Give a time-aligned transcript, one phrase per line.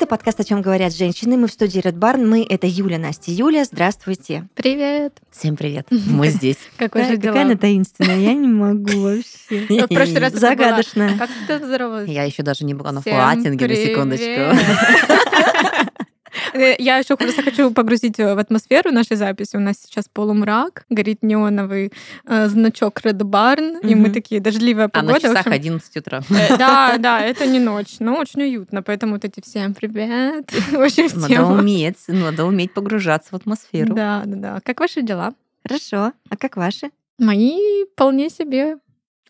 [0.00, 1.36] Это подкаст «О чем говорят женщины».
[1.36, 2.24] Мы в студии Red Barn.
[2.24, 3.32] Мы— это Юля, Настя.
[3.32, 4.48] Юля, здравствуйте.
[4.54, 5.20] Привет.
[5.30, 5.88] Всем привет.
[5.90, 6.56] Мы здесь.
[6.78, 7.34] Как ваши дела?
[7.34, 8.16] Какая она таинственная.
[8.18, 9.66] Я не могу вообще.
[9.84, 11.18] В прошлый раз Загадочная.
[11.18, 12.08] Как ты здоровалась?
[12.08, 14.56] Я еще даже не была на флатинге, на секундочку.
[16.54, 19.56] Э, Я еще просто хочу погрузить в атмосферу нашей записи.
[19.56, 21.92] У нас сейчас полумрак, горит неоновый
[22.26, 25.18] э, значок Red Barn, и мы такие дождливая А на погода.
[25.18, 26.20] в часах общем, 11 утра.
[26.30, 28.82] э, Да, да, это не ночь, но очень уютно.
[28.82, 30.50] Поэтому вот эти всем привет.
[30.72, 33.94] Очень Надо уметь, надо уметь погружаться в атмосферу.
[33.94, 34.60] Да, да, да.
[34.64, 35.34] Как ваши дела?
[35.66, 36.12] Хорошо.
[36.28, 36.90] А как ваши?
[37.18, 38.78] Мои вполне себе.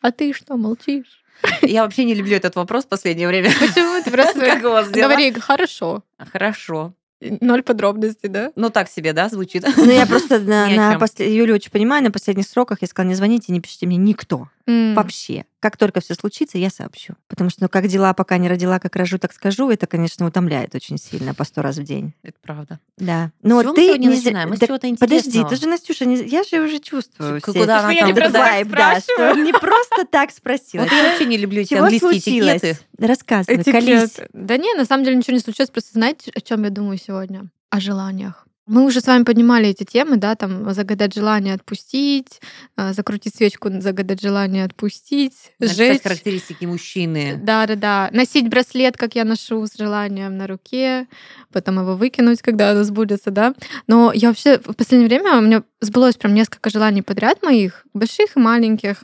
[0.00, 1.22] А ты что, молчишь?
[1.62, 3.50] Я вообще не люблю этот вопрос в последнее время.
[3.58, 5.08] Почему ты просто Как у вас дела?
[5.08, 6.02] говори хорошо?
[6.32, 6.92] Хорошо.
[7.20, 8.50] Ноль подробностей, да?
[8.56, 9.64] Ну, так себе, да, звучит?
[9.76, 11.00] Ну, я просто на, на чём.
[11.00, 14.48] послед- Юлю очень понимаю, на последних сроках я сказала, не звоните, не пишите мне никто.
[14.66, 14.94] М.
[14.94, 15.44] Вообще.
[15.60, 17.14] Как только все случится, я сообщу.
[17.28, 20.74] Потому что, ну, как дела, пока не родила, как рожу, так скажу, это, конечно, утомляет
[20.74, 22.14] очень сильно по сто раз в день.
[22.22, 22.80] Это правда.
[22.96, 23.26] Да.
[23.26, 24.48] С Ну, чего мы ты сегодня не начинаем?
[24.48, 25.50] Мы Да чего-то Подожди, интересного.
[25.50, 27.40] ты же, Настюша, не- я же уже чувствую.
[27.42, 30.82] К- все куда она Я там так вайб, да, что не просто так спросила.
[30.84, 32.78] Вот я вообще не люблю эти английские этикеты.
[32.98, 34.16] Рассказывай, колись.
[34.32, 35.68] Да не, на самом деле ничего не случилось.
[35.70, 37.50] Просто знаете, о чем я думаю сегодня?
[37.68, 38.46] О желаниях.
[38.70, 42.40] Мы уже с вами поднимали эти темы, да, там загадать желание отпустить,
[42.76, 46.02] э, закрутить свечку, загадать желание отпустить, Написать сжечь.
[46.02, 47.40] характеристики мужчины.
[47.42, 48.10] Да, да, да.
[48.12, 51.08] Носить браслет, как я ношу, с желанием на руке,
[51.52, 53.54] потом его выкинуть, когда оно сбудется, да.
[53.88, 58.36] Но я вообще в последнее время у меня сбылось прям несколько желаний подряд моих, больших
[58.36, 59.02] и маленьких,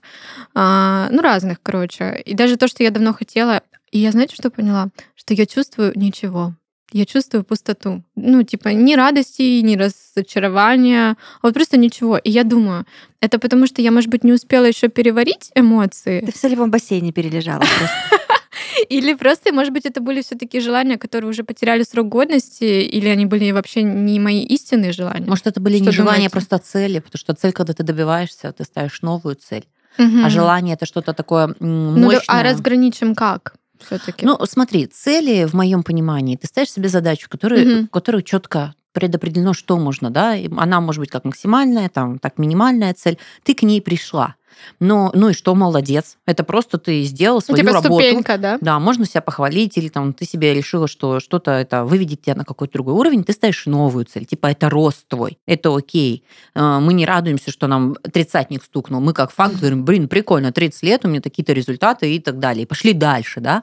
[0.54, 2.22] а, ну, разных, короче.
[2.24, 3.62] И даже то, что я давно хотела.
[3.90, 4.90] И я, знаете, что поняла?
[5.16, 6.54] Что я чувствую ничего.
[6.92, 8.02] Я чувствую пустоту.
[8.14, 12.16] Ну, типа, ни радости, ни разочарования, а вот просто ничего.
[12.18, 12.86] И я думаю,
[13.20, 16.20] это потому что я, может быть, не успела еще переварить эмоции.
[16.20, 17.90] Ты в солевом бассейне перележала просто.
[18.88, 23.24] Или просто, может быть, это были все-таки желания, которые уже потеряли срок годности, или они
[23.26, 25.26] были вообще не мои истинные желания.
[25.26, 26.30] Может, это были Что не желания, думаете?
[26.32, 29.64] просто цели, потому что цель, когда ты добиваешься, ты ставишь новую цель.
[29.98, 32.22] А желание это что-то такое Ну, да, мощное.
[32.28, 33.54] а разграничим как
[33.84, 34.24] все-таки?
[34.26, 37.88] Ну, смотри, цели, в моем понимании, ты ставишь себе задачу, которая, Мгм.
[37.88, 43.18] которую четко предопределено, что можно, да, она может быть как максимальная, там, так минимальная цель,
[43.42, 44.36] ты к ней пришла.
[44.80, 46.16] Но, ну и что, молодец.
[46.26, 47.94] Это просто ты сделал У свою тебя работу.
[47.94, 48.58] ступенька, да?
[48.60, 52.44] Да, можно себя похвалить, или там ты себе решила, что что-то это выведет тебя на
[52.44, 54.24] какой-то другой уровень, ты ставишь новую цель.
[54.24, 56.24] Типа это рост твой, это окей.
[56.54, 59.00] Э, Мы не радуемся, что нам тридцатник стукнул.
[59.00, 62.64] Мы как факт говорим, блин, прикольно, 30 лет, у меня такие-то результаты и так далее.
[62.64, 63.62] И пошли дальше, да.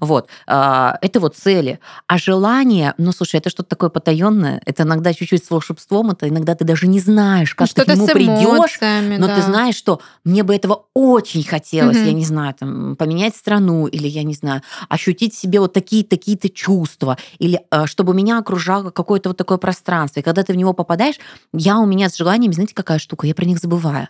[0.00, 0.28] Вот.
[0.46, 1.78] А, Это вот цели.
[2.06, 6.54] А желание, ну, слушай, это что-то такое потаенное, это иногда чуть-чуть с волшебством, это иногда
[6.54, 8.78] ты даже не знаешь, как Ну, ты к нему придешь,
[9.18, 9.36] но да.
[9.36, 10.00] ты знаешь, что
[10.30, 12.06] мне бы этого очень хотелось, Мгм.
[12.06, 17.18] я не знаю, там, поменять страну, или, я не знаю, ощутить себе вот такие-такие-то чувства,
[17.38, 20.20] или э, чтобы меня окружало какое-то вот такое пространство.
[20.20, 21.16] И когда ты в него попадаешь,
[21.52, 23.26] я у меня с желаниями, знаете, какая штука?
[23.26, 24.08] Я про них забываю.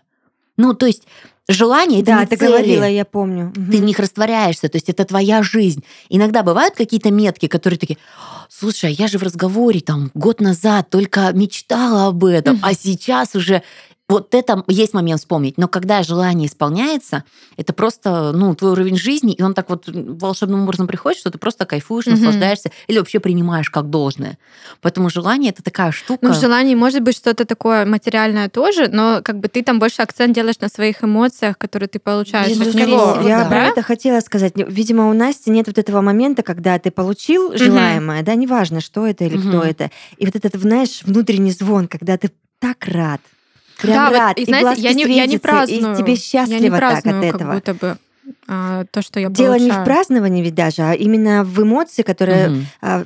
[0.57, 1.05] Ну, то есть
[1.49, 2.49] желание— это Да, не ты цели.
[2.51, 3.51] говорила, я помню.
[3.55, 5.83] Ты в них растворяешься, то есть это твоя жизнь.
[6.11, 7.99] Иногда бывают какие-то метки, которые такие,
[8.51, 13.35] слушай, а я же в разговоре там год назад только мечтала об этом, а сейчас
[13.35, 13.63] уже
[14.11, 15.57] вот это есть момент вспомнить.
[15.57, 17.25] Но когда желание исполняется,
[17.57, 21.39] это просто ну, твой уровень жизни, и он так вот волшебным образом приходит, что ты
[21.39, 22.17] просто кайфуешь, Мгм.
[22.17, 24.39] наслаждаешься или вообще принимаешь как должное.
[24.81, 26.19] Поэтому желание это такая штука.
[26.27, 30.03] Ну, в желании может быть что-то такое материальное тоже, но как бы ты там больше
[30.03, 33.29] акцент делаешь на своих эмоциях, которые ты получаешь Безусловно, него.
[33.29, 33.49] я да?
[33.49, 34.55] про это хотела сказать.
[34.57, 39.25] Видимо, у Насти нет вот этого момента, когда ты получил желаемое, да, неважно, что это
[39.25, 39.61] или кто Мгм.
[39.61, 39.91] это.
[40.17, 43.21] И вот этот, знаешь, внутренний звон, когда ты так рад.
[43.83, 44.39] Прям Да, вот, рад.
[44.39, 45.95] и и знаете, я не, я не праздную.
[45.95, 47.55] И тебе я не счастливо так от праздную, как этого.
[47.55, 47.97] будто бы
[48.49, 49.85] а, то, что я Дело не в получаю.
[49.85, 53.05] праздновании ведь даже, а именно в эмоции, которая а,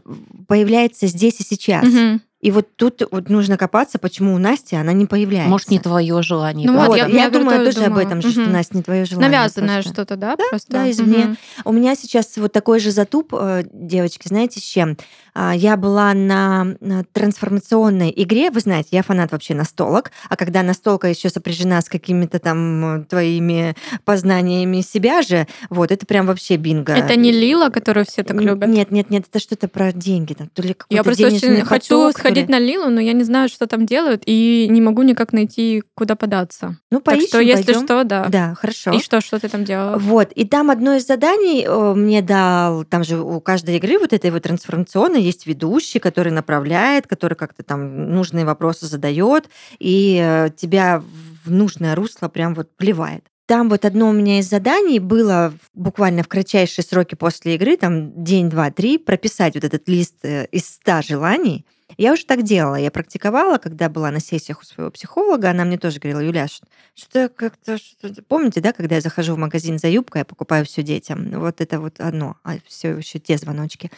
[0.49, 1.85] появляется здесь и сейчас.
[1.87, 2.21] Мгм.
[2.45, 5.49] И вот тут вот нужно копаться, почему у Насти она не появляется.
[5.49, 6.71] Может, не твое желание.
[6.71, 8.07] Ну вот, Вот, я- я, я думаю тоже об думаю.
[8.07, 8.41] этом, же, что.
[8.43, 9.31] Настя не твое желание.
[9.31, 9.93] Навязанное просто.
[9.93, 10.37] что-то, да?
[10.51, 10.71] просто?
[10.71, 11.25] да, извне.
[11.25, 11.39] Мгм.
[11.65, 14.99] У меня сейчас вот такой же затуп, э, девочки, знаете, с чем?
[15.35, 16.77] А, Я была на
[17.15, 22.39] трансформационной игре, вы знаете, я фанат вообще настолок, а когда настолка еще сопряжена с какими-то
[22.39, 23.75] там э, твоими
[24.05, 26.93] познаниями себя же, вот, это прям вообще бинго.
[26.93, 28.69] Это не Лила, которую все так любят?
[28.69, 31.89] Нет, нет, нет, это что-то про деньги, там, то ли какой-то Я просто очень хочу
[31.89, 34.81] поток, то сходить ли- на Лилу, но я не знаю, что там делают, и не
[34.81, 36.77] могу никак найти, куда податься.
[36.91, 37.85] Ну, так поищем, что, если пойдем.
[37.85, 38.27] что, да.
[38.29, 38.93] Да, хорошо.
[38.93, 39.99] И что, что ты там делала?
[39.99, 44.13] Вот, и там одно из заданий э, мне дал, там же у каждой игры вот
[44.13, 49.49] этой вот трансформационной есть ведущий, который направляет, который как-то там нужные вопросы задает,
[49.79, 51.03] и э, тебя
[51.45, 53.25] в нужное русло прям вот плевает.
[53.47, 58.25] Там вот одно у меня из заданий было буквально в кратчайшие сроки после игры, там
[58.25, 61.67] день, два, три, прописать вот этот лист э, из ста желаний.
[61.99, 65.79] Я уже так делала, я практиковала, когда была на сессиях у своего психолога, она мне
[65.79, 66.47] тоже говорила, Юля,
[66.95, 67.77] что-то как-то...
[67.77, 71.31] Что Помните, да, когда я захожу в магазин за юбкой, я покупаю все детям?
[71.39, 73.91] Вот это вот одно, а все еще те звоночки.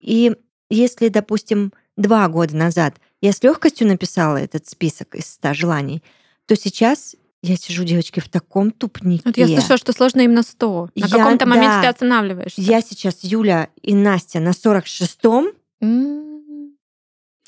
[0.00, 0.32] И
[0.70, 6.02] если, допустим, два года назад я с легкостью написала этот список из ста желаний,
[6.46, 7.14] то сейчас
[7.46, 9.22] я сижу, девочки, в таком тупнике.
[9.26, 10.90] Вот я слышала, что сложно именно 100.
[10.94, 11.82] На Я- каком-то моменте да.
[11.82, 12.60] ты останавливаешься.
[12.60, 15.48] Я сейчас, Юля и Настя, на 46-м,
[15.82, 16.70] М.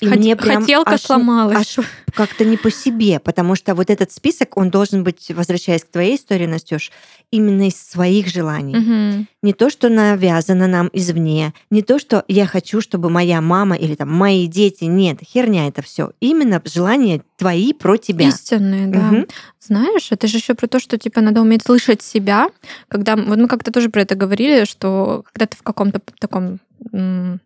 [0.01, 1.57] и Хот- мне прям Хотелка аж- сломалась.
[1.79, 5.91] аж как-то не по себе, потому что вот этот список, он должен быть, возвращаясь к
[5.91, 6.91] твоей истории, Настюш,
[7.31, 8.75] именно из своих желаний.
[8.77, 9.29] Мгм.
[9.43, 13.95] Не то, что навязано нам извне, не то, что я хочу, чтобы моя мама или
[13.95, 14.85] там мои дети.
[14.85, 16.13] Нет, херня это все.
[16.21, 18.29] Именно желания твои про тебя.
[18.29, 19.11] Истинные, да.
[19.11, 19.27] Мгм.
[19.61, 22.49] Знаешь, это же еще про то, что типа надо уметь слышать себя,
[22.89, 26.59] когда вот мы как-то тоже про это говорили, что когда ты в каком-то таком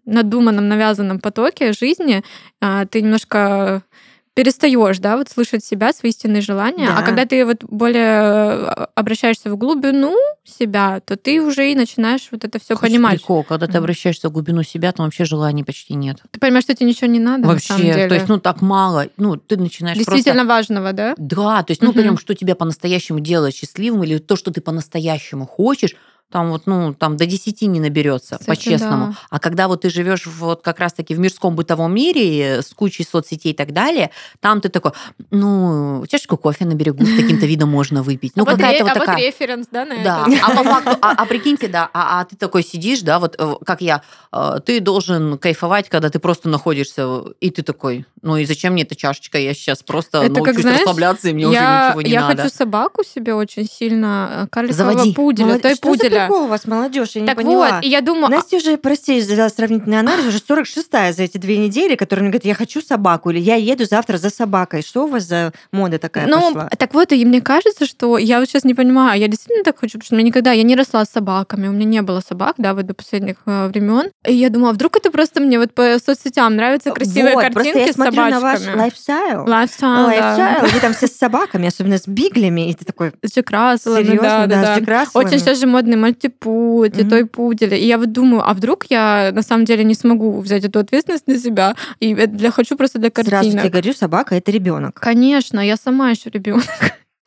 [0.04, 2.22] надуманном, навязанном потоке жизни,
[2.60, 3.82] а, ты немножко
[4.40, 7.02] перестаешь, да, вот слышать себя, свои истинные желания, а Да.
[7.02, 12.44] когда ты вот более э, обращаешься в глубину себя, то ты уже и начинаешь вот
[12.44, 13.20] это все понимать.
[13.20, 16.16] прикол, когда ты обращаешься в глубину себя, там вообще желаний почти нет.
[16.30, 18.08] Ты понимаешь, что тебе ничего не надо на самом вообще, деле.
[18.08, 19.08] то есть, ну, так мало.
[19.18, 20.48] Ну, ты начинаешь Действительно просто...
[20.48, 21.14] важного, да?
[21.18, 22.00] Да, то есть, ну, Мгм.
[22.00, 25.94] прям, что тебя по-настоящему делает счастливым, или то, что ты по-настоящему хочешь,
[26.30, 29.06] там вот, ну, там до 10 не наберется, Кстати, по-честному.
[29.08, 29.14] да.
[29.30, 33.04] А когда вот ты живешь вот как раз-таки в мирском бытовом мире э, с кучей
[33.04, 34.10] соцсетей и так далее,
[34.40, 34.92] там ты такой,
[35.30, 38.32] ну, чашечку кофе на берегу с каким-то видом можно выпить.
[38.36, 39.26] Ну, а какая-то вот а вот такая...
[39.26, 40.46] референс, да, на Да, это?
[40.46, 43.54] а по факту, а, а прикиньте, да, а, а ты такой сидишь, да, вот э,
[43.66, 48.44] как я, э, ты должен кайфовать, когда ты просто находишься, и ты такой, ну и
[48.44, 51.54] зачем мне эта чашечка, я сейчас просто Это как, научусь знаешь, расслабляться, и мне уже
[51.56, 52.42] я, ничего не я надо.
[52.42, 55.12] хочу собаку себе очень сильно, карликового Заводи.
[55.14, 56.19] пуделя, той пуделя.
[56.26, 57.10] Прикол у вас, молодежь?
[57.14, 57.74] Я не Так поняла.
[57.76, 61.58] вот, и я думаю, Настя уже, прости за сравнительный анализ, уже 46-я за эти две
[61.58, 64.82] недели, которая мне говорит, я хочу собаку, или я еду завтра за собакой.
[64.82, 66.68] Что у вас за мода такая ну, пошла?
[66.68, 69.98] так вот, и мне кажется, что я вот сейчас не понимаю, я действительно так хочу,
[69.98, 72.74] потому что мне никогда, я не росла с собаками, у меня не было собак, да,
[72.74, 74.10] вот до последних э, времен.
[74.26, 77.86] И я думала, вдруг это просто мне вот по соцсетям нравятся красивые вот, картинки просто
[77.86, 78.80] я с смотрю на ваш собачками.
[78.80, 79.44] лайфстайл.
[79.46, 80.66] Лайфстайл, да.
[80.72, 84.46] Вы там все с собаками, особенно с биглями, и ты такой, С Джек серьезно, да,
[84.46, 85.06] да, да.
[85.14, 87.10] Очень сейчас же модный мальтипут, и Мгм.
[87.10, 87.74] той пудель.
[87.74, 91.26] И я вот думаю, а вдруг я на самом деле не смогу взять эту ответственность
[91.26, 93.60] на себя, и для, хочу просто для Сразу картинок.
[93.62, 95.00] тебе говорю, собака это ребенок.
[95.00, 96.64] Конечно, я сама еще ребенок.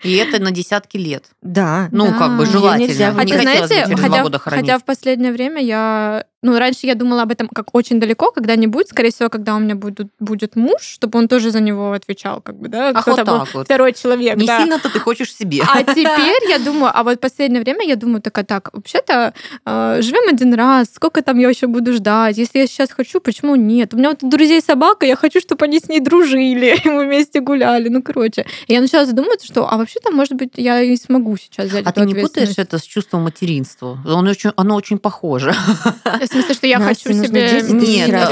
[0.03, 1.25] И это на десятки лет.
[1.41, 1.88] Да.
[1.91, 2.18] Ну, Да.
[2.18, 2.88] как бы желательно.
[2.88, 3.30] нельзя Не выбрать.
[3.31, 6.25] Хотя, бы знаете, два хотя, хотя в последнее время я...
[6.43, 9.75] Ну, раньше я думала об этом как очень далеко, когда-нибудь, скорее всего, когда у меня
[9.75, 12.91] будет, будет муж, чтобы он тоже за него отвечал, как бы, да?
[12.93, 13.65] Ах, вот был так вот.
[13.65, 14.59] второй человек, Не да.
[14.59, 15.61] сильно-то ты хочешь себе.
[15.67, 19.33] А теперь я думаю, а вот последнее время я думаю, такая, так, вообще-то
[19.65, 22.37] э, живем один раз, сколько там я еще буду ждать?
[22.37, 23.93] Если я сейчас хочу, почему нет?
[23.93, 27.39] У меня вот у друзей собака, я хочу, чтобы они с ней дружили, мы вместе
[27.39, 27.87] гуляли.
[27.87, 28.45] Ну, короче.
[28.67, 31.91] И я начала задумываться, что, а вообще-то, может быть, я и смогу сейчас взять А
[31.93, 33.97] ты не путаешь это с чувством материнства?
[34.05, 35.53] Оно очень, оно очень похоже.
[36.33, 38.30] Смысле, что я Настя, хочу себе дети, ты Нет, раз.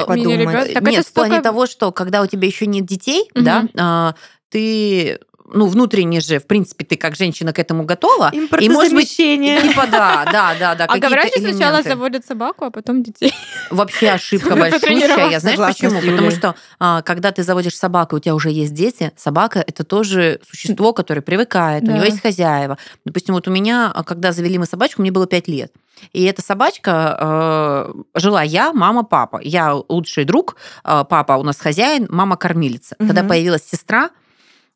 [0.74, 4.16] Так Нет, это в плане того, что когда у тебя еще нет детей, да, а,
[4.50, 5.20] ты
[5.54, 8.32] ну, внутренне же, в принципе, ты как женщина к этому готова.
[8.60, 10.86] И, может быть, типа, да, да, да, да.
[10.86, 13.34] А говорят, что сначала заводят собаку, а потом детей.
[13.70, 15.30] Вообще ошибка большущая.
[15.30, 16.00] Я знаешь почему?
[16.02, 20.40] Потому что а, когда ты заводишь собаку, у тебя уже есть дети, собака это тоже
[20.50, 22.78] существо, которое привыкает, у него есть хозяева.
[23.06, 25.72] Допустим, вот у меня, а, когда завели мы собачку, мне было 5 лет.
[26.14, 29.40] И эта собачка э, жила я, мама, папа.
[29.44, 32.96] Я лучший друг, э, папа у нас хозяин, мама кормилица.
[32.98, 33.30] Когда Мгм.
[33.30, 34.10] появилась сестра,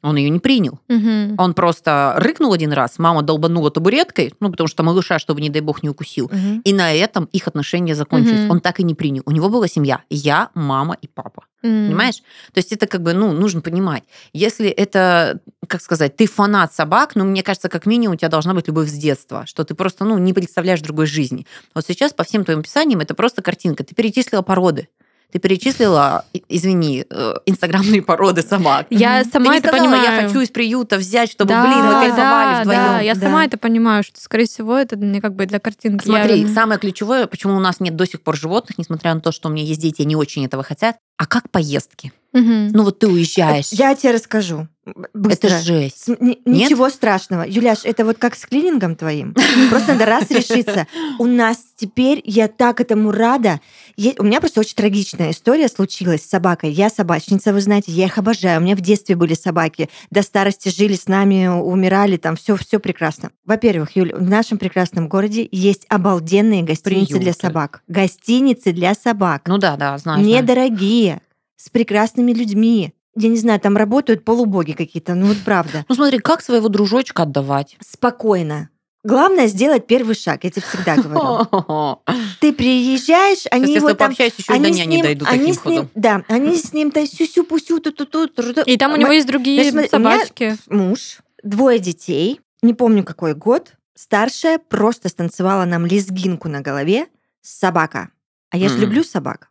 [0.06, 0.80] он ее не принял.
[0.88, 1.36] Мгм.
[1.38, 5.62] Он просто рыкнул один раз, мама долбанула табуреткой, ну, потому что малыша, чтобы, не дай
[5.62, 6.30] бог, не укусил.
[6.32, 6.62] Мгм.
[6.62, 8.42] И на этом их отношения закончились.
[8.42, 8.52] Мгм.
[8.52, 9.24] Он так и не принял.
[9.26, 10.02] У него была семья.
[10.10, 11.46] Я, мама и папа.
[11.64, 11.88] М.
[11.88, 12.18] Понимаешь?
[12.54, 14.04] То есть это как бы, ну, нужно понимать.
[14.34, 18.54] Если это, как сказать, ты фанат собак, ну, мне кажется, как минимум у тебя должна
[18.54, 21.48] быть любовь с детства, что ты просто, ну, не представляешь другой жизни.
[21.74, 23.84] Вот сейчас по всем твоим описаниям это просто картинка.
[23.84, 24.88] Ты перечислила породы.
[25.36, 28.88] Ты перечислила, извини, э, инстаграмные породы собак.
[28.89, 29.22] Я.
[29.22, 30.22] Ты сама не это сказала, понимаю.
[30.22, 32.80] я хочу из приюта взять, чтобы, да, блин, мы да, кайфовали вдвоем.
[32.80, 33.20] Да, я Да.
[33.20, 36.06] сама это понимаю, что, скорее всего, это мне как бы для картинки.
[36.06, 39.34] Смотри, Я- самое ключевое, почему у нас нет до сих пор животных, несмотря на то,
[39.34, 40.96] что у меня есть дети, они очень этого хотят.
[41.18, 42.13] А как поездки?
[42.32, 42.70] Мгм.
[42.70, 43.68] Ну вот ты уезжаешь.
[43.72, 44.70] Я тебе расскажу.
[45.13, 45.48] Быстро.
[45.48, 46.08] Это жесть.
[46.20, 47.44] Ни- Ничего страшного.
[47.48, 49.34] Юляш, это вот как с клинингом твоим.
[49.70, 50.86] Просто надо раз решиться.
[51.18, 53.62] У нас теперь, я так этому рада.
[53.98, 56.72] Е- У меня просто очень трагичная история случилась с собакой.
[56.72, 58.60] Я собачница, вы знаете, я их обожаю.
[58.62, 59.89] У меня в детстве были собаки.
[60.12, 63.32] До старости жили с нами, умирали, там все, все прекрасно.
[63.46, 67.39] Во-первых, Юль, в нашем прекрасном городе есть обалденные гостиницы для Приюты.
[67.39, 67.82] собак.
[67.88, 69.44] Гостиницы для собак.
[69.48, 70.22] Ну да, да, знаю.
[70.24, 70.42] знаю.
[70.44, 71.22] Недорогие,
[71.58, 72.94] с прекрасными людьми.
[73.18, 75.86] Я не знаю, там работают полубоги какие-то, ну вот правда.
[75.88, 77.78] Ну смотри, как своего дружочка отдавать?
[77.80, 78.70] Спокойно.
[79.06, 82.00] Главное сделать первый шаг, я тебе всегда говорю.
[82.42, 84.12] Ты приезжаешь, Сейчас они я с его там...
[84.12, 87.06] еще и до Они с ним, дойду они с ним, да, они с ним то
[87.06, 88.28] сюсю пусю ту ту ту
[88.66, 90.58] И там у него есть другие собачки.
[90.70, 97.06] муж, двое детей, не помню какой год, старшая просто станцевала нам лезгинку на голове,
[97.42, 98.10] собака.
[98.50, 98.82] А я же М.
[98.82, 99.50] люблю собак.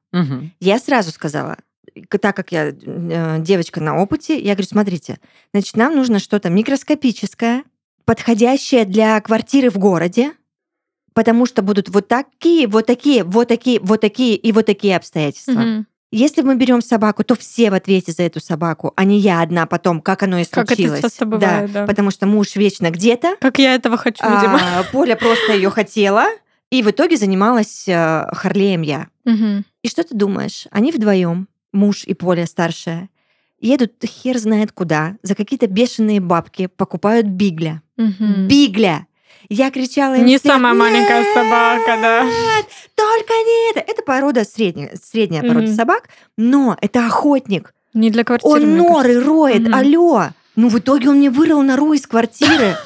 [0.59, 1.59] Я сразу сказала,
[2.20, 5.18] так как я э, девочка на опыте, я говорю, смотрите,
[5.52, 7.64] значит, нам нужно что-то микроскопическое,
[8.04, 10.32] подходящее для квартиры в городе,
[11.14, 15.52] потому что будут вот такие, вот такие, вот такие, вот такие и вот такие обстоятельства.
[15.52, 15.86] Мгм.
[16.12, 19.66] Если мы берем собаку, то все в ответе за эту собаку, а не я одна
[19.66, 21.00] потом, как оно и Как это случилось.
[21.00, 21.86] часто бывает, да.
[21.86, 24.60] Потому что муж вечно где-то, Как я этого хочу, видимо.
[24.62, 26.26] а Поля просто ее хотела,
[26.70, 29.08] и в итоге занималась э, Харлеем я.
[29.24, 29.64] Мгм.
[29.82, 30.68] И что ты думаешь?
[30.70, 33.10] Они вдвоем, муж и Поля старшая,
[33.60, 37.82] едут хер знает куда, за какие-то бешеные бабки, покупают бигля.
[37.96, 38.48] Мгм.
[38.48, 39.06] Бигля!
[39.50, 41.34] Я кричала им Не вслед, самая маленькая «Нет!
[41.34, 42.22] собака, да.
[42.94, 43.80] Только не это!
[43.80, 45.74] Это порода средняя, средняя порода Мгм.
[45.76, 47.74] собак, но это охотник.
[47.92, 48.52] Не для квартиры.
[48.52, 49.24] Он норы кажется.
[49.28, 49.74] роет, Мгм.
[49.74, 50.24] алло.
[50.56, 52.76] Ну, в итоге он мне вырыл нору из квартиры.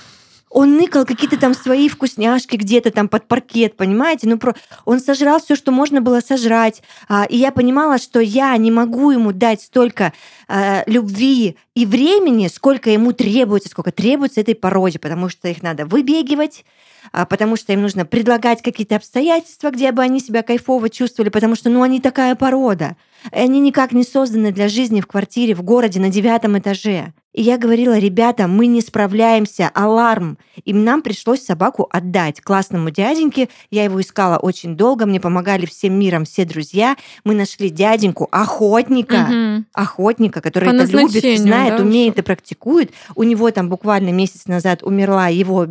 [0.51, 4.29] Он ныкал какие-то там свои вкусняшки где-то там под паркет, понимаете?
[4.29, 4.55] Ну, про...
[4.85, 6.83] он сожрал все, что можно было сожрать.
[7.09, 10.13] А, и я понимала, что я не могу ему дать столько
[10.49, 15.87] а, любви и времени, сколько ему требуется, сколько требуется этой породе, потому что их надо
[15.87, 16.65] выбегивать,
[17.13, 21.55] а, потому что им нужно предлагать какие-то обстоятельства, где бы они себя кайфово чувствовали, потому
[21.55, 22.97] что, ну, они такая порода.
[23.33, 27.13] Они никак не созданы для жизни в квартире, в городе на девятом этаже.
[27.35, 30.39] И я говорила, ребята, мы не справляемся, аларм.
[30.65, 33.49] И нам пришлось собаку отдать классному дяденьке.
[33.71, 36.97] Я его искала очень долго, мне помогали всем миром все друзья.
[37.25, 39.67] Мы нашли дяденьку, охотника, Мгм.
[39.73, 42.93] охотника, который По это любит, знает, да, умеет и практикует.
[43.15, 45.67] У него там буквально месяц назад умерла его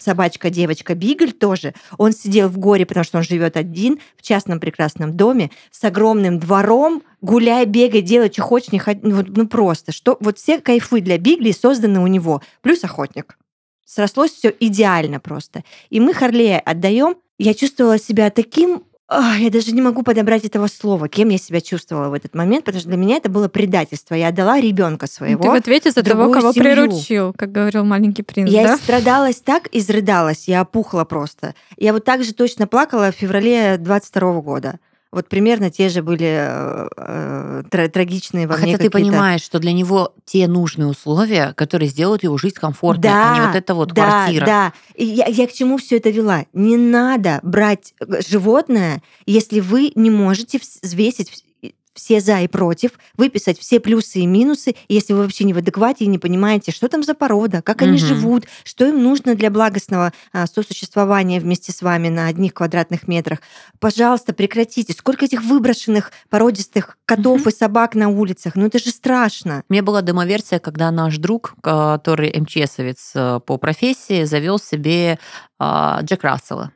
[0.00, 1.74] собачка-девочка Бигль тоже.
[1.98, 6.38] Он сидел в горе, потому что он живет один в частном прекрасном доме с огромным
[6.38, 6.63] двором,
[7.20, 9.00] гуляй, бегай, делай, что хочешь, не ходи.
[9.02, 13.38] Ну, ну просто, что вот все кайфы для Бигли созданы у него, плюс охотник.
[13.84, 15.62] Срослось все идеально просто.
[15.90, 17.16] И мы Харлея отдаем.
[17.38, 21.60] Я чувствовала себя таким Ах, я даже не могу подобрать этого слова, кем я себя
[21.60, 24.14] чувствовала в этот момент, потому что для меня это было предательство.
[24.14, 25.42] Я отдала ребенка своего.
[25.42, 26.64] Ты в ответе за того, кого семью.
[26.64, 28.76] приручил, как говорил маленький принц, Я да?
[28.78, 31.54] страдалась так, изрыдалась, я опухла просто.
[31.76, 34.78] Я вот так же точно плакала в феврале 22 года.
[35.14, 38.98] Вот примерно те же были э, э, тра- трагичные во Хотя мне ты какие-то...
[38.98, 43.46] понимаешь, что для него те нужные условия, которые сделают его жизнь комфортной, Да, а не
[43.46, 44.44] вот эта вот да, квартира.
[44.46, 46.46] Да, И я, я к чему все это вела?
[46.52, 51.30] Не надо брать э, животное, если вы не можете взвесить
[51.94, 56.04] все за и против, выписать все плюсы и минусы, если вы вообще не в адеквате
[56.04, 58.06] и не понимаете, что там за порода, как они Мгм.
[58.06, 63.38] живут, что им нужно для благостного а, сосуществования вместе с вами на одних квадратных метрах.
[63.78, 64.92] Пожалуйста, прекратите.
[64.92, 67.48] Сколько этих выброшенных породистых котов Мгм.
[67.48, 68.56] и собак на улицах?
[68.56, 69.62] Ну это же страшно.
[69.68, 75.18] У меня была демоверсия, когда наш друг, который МЧСовец э, по профессии, завел себе
[75.58, 76.72] а, Джек Рассела.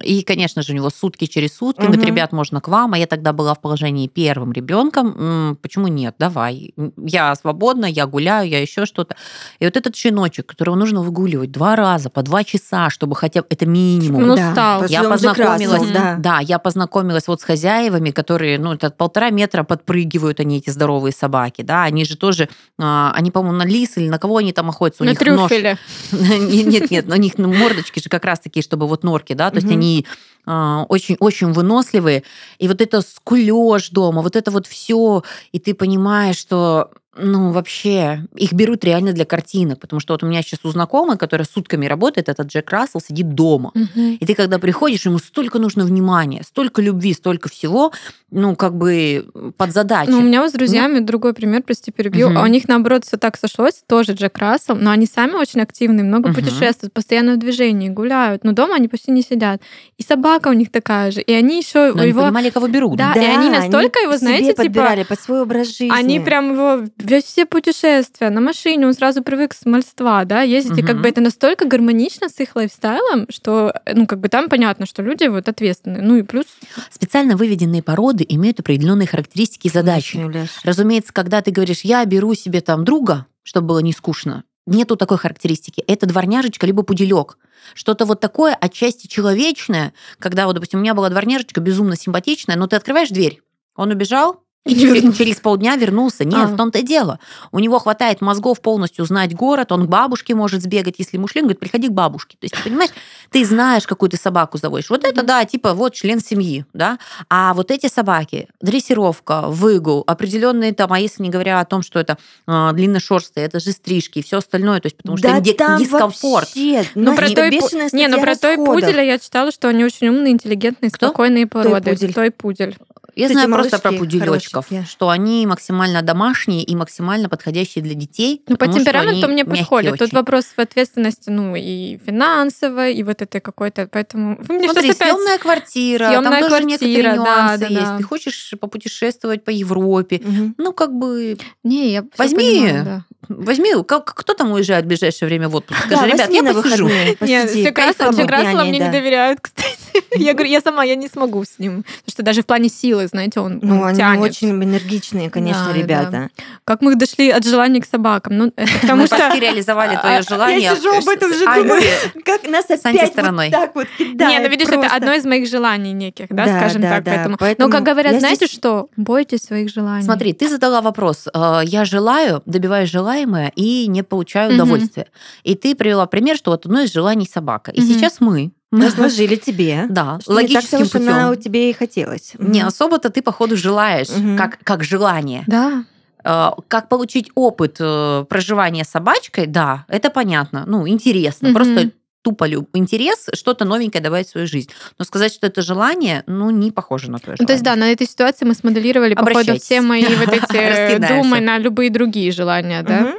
[0.00, 1.82] И, конечно же, у него сутки через сутки.
[1.82, 2.08] Говорит, Мгм.
[2.08, 2.94] ребят, можно к вам.
[2.94, 5.58] А я тогда была в положении первым ребенком.
[5.60, 6.14] Почему нет?
[6.18, 6.72] Давай.
[6.96, 9.16] Я свободна, я гуляю, я еще что-то.
[9.58, 13.46] И вот этот щеночек, которого нужно выгуливать два раза по два часа, чтобы хотя бы
[13.50, 14.30] это минимум.
[14.30, 16.16] Он Да, потому Я познакомилась, да.
[16.18, 21.12] Да, я познакомилась вот с хозяевами, которые, ну, это полтора метра подпрыгивают они, эти здоровые
[21.12, 24.70] собаки, да, они же тоже, а, они, по-моему, на лис или на кого они там
[24.70, 25.50] охотятся, у На них нож.
[25.50, 25.76] трюфеле.
[26.12, 29.56] Нет, нет, у них ну, мордочки же как раз такие, чтобы вот норки, да, то
[29.56, 29.81] есть Мгм.
[29.82, 30.06] Они
[30.46, 32.24] очень-очень выносливые,
[32.58, 35.22] и вот это скулёж дома, вот это вот все,
[35.52, 40.26] и ты понимаешь, что ну, вообще, их берут реально для картинок, потому что вот у
[40.26, 43.70] меня сейчас у знакомой, которая сутками работает, этот Джек Рассел сидит дома.
[43.74, 44.16] Мгм.
[44.18, 47.92] И ты, когда приходишь, ему столько нужно внимания, столько любви, столько всего,
[48.30, 49.26] ну, как бы
[49.58, 50.10] под задачу.
[50.10, 52.30] Ну, у меня вот с друзьями другой пример, прости, перебью.
[52.30, 52.38] Мгм.
[52.38, 56.04] А у них, наоборот, все так сошлось, тоже Джек Рассел, но они сами очень активные,
[56.04, 56.36] много Мгм.
[56.36, 59.60] путешествуют, постоянно в движении, гуляют, но дома они почти не сидят.
[59.98, 62.22] И собака у них такая же, и они еще Но они его...
[62.22, 62.96] понимали, кого берут.
[62.96, 65.92] Да, и они настолько его, себе знаете, типа, подбирали под свой образ жизни.
[65.92, 70.78] Они прям его весь все путешествия на машине, он сразу привык с мальства, да, ездить,
[70.78, 74.86] и как бы это настолько гармонично с их лайфстайлом, что, ну, как бы там понятно,
[74.86, 76.02] что люди вот ответственные.
[76.02, 76.46] Ну и плюс...
[76.90, 80.18] Специально выведенные породы имеют определенные характеристики и задачи.
[80.18, 80.60] Конечно.
[80.64, 85.18] Разумеется, когда ты говоришь, я беру себе там друга, чтобы было не скучно, нету такой
[85.18, 85.82] характеристики.
[85.86, 87.38] Это дворняжечка либо пуделек.
[87.74, 92.66] Что-то вот такое отчасти человечное, когда вот, допустим, у меня была дворняжечка безумно симпатичная, но
[92.66, 93.40] ты открываешь дверь,
[93.76, 96.24] он убежал, И через- через полдня вернулся.
[96.24, 96.46] Нет, А.
[96.46, 97.18] в том-то и дело.
[97.50, 101.44] У него хватает мозгов полностью знать город, он к бабушке может сбегать, если ему шлем,
[101.44, 102.36] говорит, приходи к бабушке.
[102.38, 102.92] То есть, ты понимаешь,
[103.30, 104.88] ты знаешь, какую ты собаку заводишь.
[104.88, 106.98] Вот это, да, типа вот член семьи, да.
[107.28, 111.98] А вот эти собаки, дрессировка, выгул, определенные там, а если не говоря о том, что
[111.98, 112.16] это
[112.46, 115.78] а, длинношерстые, это же стрижки и все остальное, то есть потому что Да им там
[115.80, 116.46] дискомфорт.
[116.54, 117.50] вообще, Ну, про той,
[117.92, 118.74] не, ну про той расходов.
[118.74, 121.08] пуделя я читала, что они очень умные, интеллигентные, Кто?
[121.08, 121.90] спокойные породы.
[121.90, 122.14] пудель.
[122.14, 122.76] Той пудель.
[123.14, 128.42] Я знаю просто про пуделечков, что они максимально домашние и максимально подходящие для детей.
[128.48, 129.98] Ну, по темпераменту мне мягкие подходит.
[129.98, 134.36] Тут вопрос в ответственности, ну, и финансовой, и вот этой какой-то, поэтому...
[134.40, 135.08] Вы мне Смотри, опять...
[135.08, 137.82] съемная квартира, Съемная там тоже некоторые квартира, да, нюансы да, есть.
[137.82, 137.96] да.
[137.98, 140.54] Ты хочешь попутешествовать по Европе, Мгм.
[140.58, 142.36] ну как бы Не, я Возьми.
[142.36, 143.04] понимаю, да.
[143.28, 145.80] возьми, как, кто там уезжает в ближайшее время в отпуск?
[145.88, 146.88] Да, Скажи, ребят, возьми я на посижу.
[147.20, 148.86] Нет, красла няней, мне да.
[148.86, 149.78] не доверяют, кстати.
[150.14, 151.82] Я говорю, я сама, я не смогу с ним.
[151.82, 154.22] Потому что даже в плане силы, знаете, он, Ну, он они тянет.
[154.30, 156.30] очень энергичные, конечно, Да, ребята.
[156.64, 158.36] Как мы дошли от желаний к собакам?
[158.38, 159.18] Ну, это потому Мы что...
[159.18, 160.76] почти реализовали А, твое я желание.
[160.76, 161.82] сижу об этом же думаю.
[162.24, 165.92] Как нас опять вот так вот кидает Не, ну видишь, это одно из моих желаний
[165.92, 167.04] неких, да, Да, скажем да, так.
[167.04, 167.68] да, Поэтому...
[167.68, 168.88] Но, как говорят, я знаете что?
[168.96, 170.04] Бойтесь своих желаний.
[170.04, 171.28] Смотри, ты задала вопрос.
[171.32, 175.06] э, Я желаю, добиваюсь желаемое и не получаю удовольствия.
[175.42, 177.70] И ты привела пример, что вот одно из желаний собака.
[177.70, 179.86] И сейчас мы, Разложили тебе.
[179.88, 181.42] да, что не так логическим она у путем.
[181.42, 182.32] тебе и хотелось.
[182.38, 184.36] Не особо-то ты, походу, желаешь, Мгм.
[184.36, 185.44] как, как желание.
[185.46, 185.84] Да.
[186.24, 190.64] Э, Как получить опыт э, проживания собачкой, да, это понятно.
[190.66, 191.48] Ну, интересно.
[191.48, 191.54] Мгм.
[191.56, 191.90] Просто
[192.22, 194.70] тупо люб- интерес что-то новенькое добавить в свою жизнь.
[194.98, 197.92] Но сказать, что это желание, ну, не похоже на твое Ну, то есть, да, на
[197.92, 201.08] этой ситуации мы смоделировали, походу, все мои вот эти Раскидаемся.
[201.08, 203.14] думы на любые другие желания, да?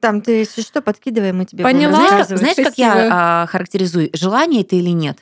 [0.00, 1.96] Там ты, если что, подкидывай, мы тебе Поняла.
[1.96, 5.18] Знаешь, как, знаешь, я а, характеризую, желание это или нет?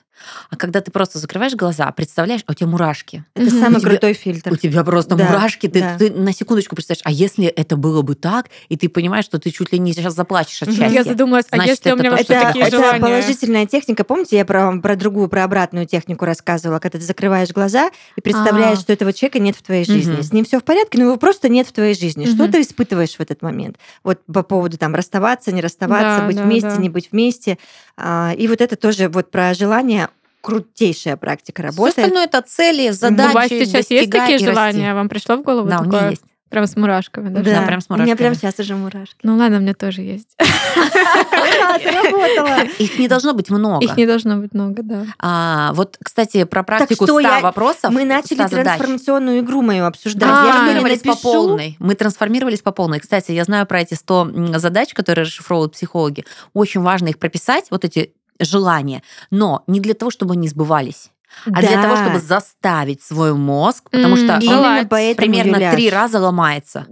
[0.50, 3.24] А когда ты просто закрываешь глаза, представляешь, а у тебя мурашки.
[3.34, 3.60] Это Мгм.
[3.62, 4.52] самый У тебя- крутой фильтр.
[4.52, 5.96] У тебя просто Да, мурашки, ты, да.
[5.98, 9.50] ты на секундочку представляешь, а если это было бы так, и ты понимаешь, что ты
[9.50, 10.88] чуть ли не сейчас заплачешь от счастья.
[10.88, 13.00] Я задумалась, а Значит, если у это меня вообще что Это, такие это желания?
[13.00, 14.04] положительная техника.
[14.04, 18.78] Помните, я про, про другую, про обратную технику рассказывала, когда ты закрываешь глаза и представляешь,
[18.78, 18.80] А.
[18.82, 20.14] что этого человека нет в твоей жизни.
[20.14, 20.22] Мгм.
[20.22, 22.24] С ним все в порядке, но его просто нет в твоей жизни.
[22.26, 22.52] Что Мгм.
[22.52, 23.76] ты испытываешь в этот момент?
[24.02, 26.76] Вот по поводу там расставаться, не расставаться, Да, быть да, вместе, да.
[26.76, 27.58] не быть вместе.
[27.96, 30.05] А, И вот это тоже вот про желание
[30.46, 31.98] крутейшая практика Все работает.
[31.98, 34.46] остальное это цели, У задачи, вас сейчас есть такие расти.
[34.46, 34.94] желания?
[34.94, 36.10] Вам пришло в голову Да, у меня такое?
[36.10, 36.22] есть.
[36.48, 37.40] Прям с мурашками, да?
[37.42, 38.16] Да, прям с У меня мурашками.
[38.16, 39.16] прям сейчас уже мурашки.
[39.24, 40.28] Ну ладно, у меня тоже есть.
[40.38, 42.62] Ура, заработала!
[42.78, 43.84] Их не должно быть много.
[43.84, 45.06] Их не должно быть много, да.
[45.18, 47.90] А, вот, кстати, про практику что 100 я- вопросов.
[47.92, 48.64] Мы начали 100 задач.
[48.64, 50.28] трансформационную игру мою обсуждать.
[50.32, 51.76] А, Я трансформировались по полной.
[51.80, 53.00] Мы трансформировались по полной.
[53.00, 56.24] Кстати, я знаю про эти 100 м, задач, которые расшифровывают психологи.
[56.54, 61.10] Очень важно их прописать, вот эти желания, но не для того, чтобы они сбывались,
[61.52, 61.82] а для Да.
[61.82, 64.38] того, чтобы заставить свой мозг, потому М, что.
[64.40, 66.86] Именно поэтому, примерно три раза ломается.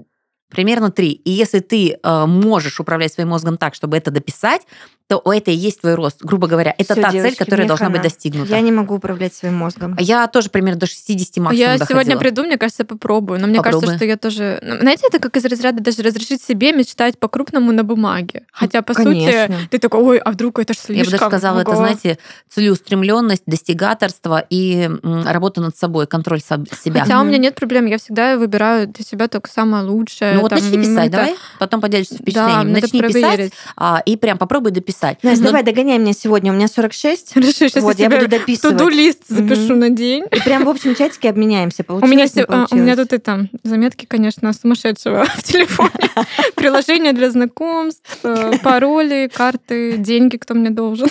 [0.50, 1.10] Примерно три.
[1.10, 4.62] И если ты э, можешь управлять своим мозгом так, чтобы это дописать,
[5.06, 6.22] то это и есть твой рост.
[6.22, 8.08] Грубо говоря, это Всё, та девочки, цель, которая должна быть хана.
[8.10, 8.50] достигнута.
[8.54, 9.94] Я не могу управлять своим мозгом.
[9.98, 11.86] А Я тоже примерно до 60 максимум я доходила.
[12.02, 13.38] сегодня приду, мне кажется, попробую.
[13.38, 13.80] Но мне Попробуй.
[13.82, 14.58] кажется, что я тоже...
[14.62, 18.44] ну, Знаете, это как из разряда даже разрешить себе мечтать по-крупному на бумаге.
[18.50, 19.46] Хотя, по Конечно.
[19.58, 21.04] сути, ты такой, ой, а вдруг это ж Я слишком.
[21.04, 21.76] бы даже сказала, это, ого».
[21.80, 24.90] знаете, целеустремленность, достигаторство и
[25.26, 27.02] работа над собой, контроль себя.
[27.02, 30.32] Хотя у меня нет проблем, я всегда выбираю для себя только самое лучшее.
[30.34, 32.68] ну вот там, начни писать, это- давай, потом поделишься Да, впечатлением.
[32.72, 34.93] надо начни писать а, и прям попробуй дописать.
[35.22, 36.52] Настя, Но- давай догоняй меня сегодня.
[36.52, 37.34] У меня 46.
[37.34, 38.76] Хорошо, сейчас Вот, я буду дописывать.
[38.78, 40.24] туду-лист запишу на день.
[40.30, 41.84] И прям в общем чатике обменяемся.
[41.88, 42.96] У меня, Получилось, не се- а, у меня получилось?
[43.08, 45.90] тут это заметки, конечно, сумасшедшего в телефоне.
[46.54, 48.18] Приложение для знакомств,
[48.62, 51.08] пароли, карты, деньги, кто мне должен.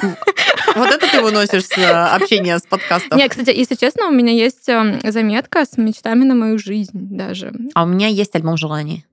[0.75, 3.17] Вот это ты выносишь с э, общения с подкастом.
[3.17, 7.53] Не, кстати, если честно, у меня есть эм, заметка с мечтами на мою жизнь даже.
[7.75, 9.05] А у меня есть альбом желаний.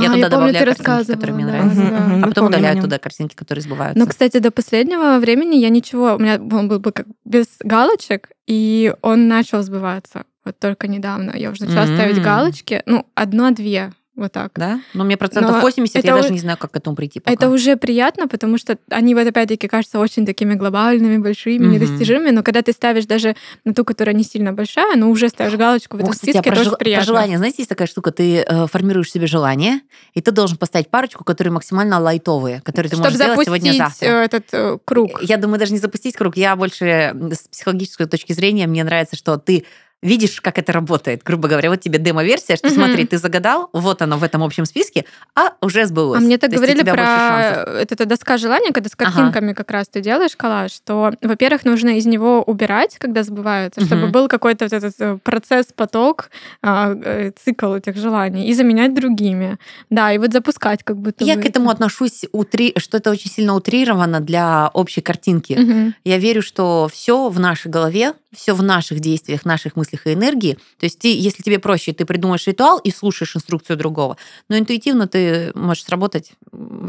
[0.00, 0.82] Я А, туда помню, добавляю картинки,
[1.12, 1.82] которые мне рассказывала, нравятся.
[1.82, 2.24] да, да.
[2.24, 2.84] А потом удаляю нем.
[2.84, 3.98] туда картинки, которые сбываются.
[3.98, 8.30] Но, кстати, до последнего времени я ничего, у меня он был бы как без галочек,
[8.46, 10.24] и он начал сбываться.
[10.44, 12.22] Вот только недавно я уже начала ставить М.
[12.24, 13.92] галочки, ну, одна-две.
[14.16, 14.52] Вот так.
[14.56, 14.80] Да?
[14.94, 17.20] Но мне процентов Но 80, я это даже у- не знаю, как к этому прийти
[17.20, 17.34] пока.
[17.34, 21.72] Это уже приятно, потому что они вот опять-таки кажутся очень такими глобальными, большими, Мгм.
[21.74, 25.56] недостижимыми, но когда ты ставишь даже на ту, которая не сильно большая, но уже ставишь
[25.58, 27.04] галочку в О, этом а списке, про, тоже жел- про приятно.
[27.04, 29.80] желание, знаете, есть такая штука, ты э, формируешь себе желание,
[30.14, 34.06] и ты должен поставить парочку, которые максимально лайтовые, которые ты Чтобы можешь сделать сегодня-завтра.
[34.06, 35.20] э, этот э, круг.
[35.22, 36.38] Я думаю, даже не запустить круг.
[36.38, 39.66] Я больше м, с психологической точки зрения, мне нравится, что ты
[40.02, 41.22] видишь, как это работает.
[41.24, 42.76] Грубо говоря, вот тебе демо-версия, что Мгм.
[42.76, 45.04] смотри, ты загадал, вот оно в этом общем списке,
[45.34, 46.18] а уже сбылось.
[46.22, 49.10] А мне так То говорили про это, это доска желания, когда с Ага.
[49.10, 54.02] картинками как раз ты делаешь коллаж, что, во-первых, нужно из него убирать, когда сбывается, чтобы
[54.02, 54.12] Мгм.
[54.12, 56.30] был какой-то вот этот э, процесс, поток,
[56.62, 59.56] а, э, цикл этих желаний, и заменять другими.
[59.90, 62.74] Да, и вот запускать как будто Я бы к этому отношусь, утри...
[62.76, 65.54] что это очень сильно утрировано для общей картинки.
[65.54, 65.94] Мгм.
[66.04, 70.54] Я верю, что все в нашей голове, все в наших действиях, наших мыслях и энергии.
[70.78, 74.16] То есть ты, если тебе проще, ты придумаешь ритуал и слушаешь инструкцию другого,
[74.48, 76.32] но интуитивно ты можешь сработать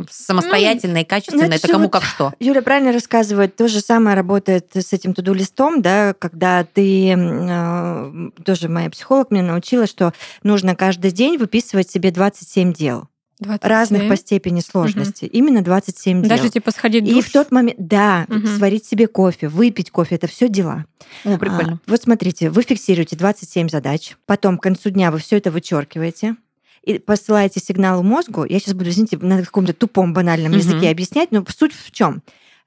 [0.09, 1.43] самостоятельно и качественно.
[1.43, 2.33] это это же кому вот как что.
[2.39, 3.55] Юля правильно рассказывает.
[3.55, 7.13] То же самое работает с этим туду-листом, да, когда ты...
[7.15, 13.07] э, Тоже моя психолог меня научила, что нужно каждый день выписывать себе 27 дел.
[13.39, 13.69] 27.
[13.69, 15.25] Разных по степени сложности.
[15.25, 16.29] Именно 27 дел.
[16.29, 17.25] Даже типа сходить в И душ.
[17.25, 18.57] в тот момент, да, Мгм.
[18.57, 20.85] сварить себе кофе, выпить кофе, это все дела.
[21.23, 21.73] О, прикольно.
[21.85, 26.35] А, вот смотрите, вы фиксируете 27 задач, потом к концу дня вы все это вычеркиваете
[26.83, 28.43] и посылаете сигнал мозгу.
[28.43, 30.59] Я сейчас буду, извините, на каком-то тупом банальном Мгм.
[30.59, 32.23] языке объяснять, но суть в чем?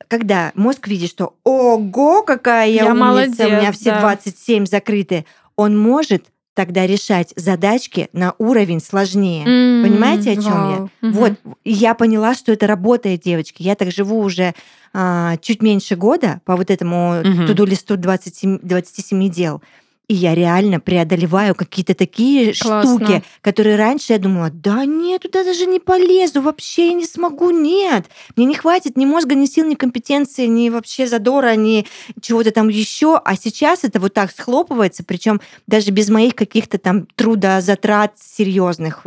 [0.08, 4.00] Когда мозг видит, что ого, какая я, Я умница, молодец, у меня все да.
[4.00, 5.24] 27 закрыты,
[5.56, 9.44] он может тогда решать задачки на уровень сложнее.
[9.46, 10.50] М, Понимаете, о чем я?
[10.78, 10.90] вау.
[11.00, 11.12] Мгм.
[11.12, 11.32] Вот,
[11.64, 13.62] я поняла, что это работает, девочки.
[13.62, 14.54] Я так живу уже
[14.92, 17.46] а, чуть меньше года по вот этому Мгм.
[17.46, 19.62] туду-листу 27, 27 дел.
[20.10, 22.96] И я реально преодолеваю какие-то такие Классно.
[22.96, 27.50] штуки, которые раньше я думала, да нет, туда даже не полезу, вообще я не смогу,
[27.50, 28.06] нет.
[28.34, 31.86] Мне не хватит ни мозга, ни сил, ни компетенции, ни вообще задора, ни
[32.20, 33.20] чего-то там еще.
[33.24, 39.06] А сейчас это вот так схлопывается, причем даже без моих каких-то там трудозатрат серьезных.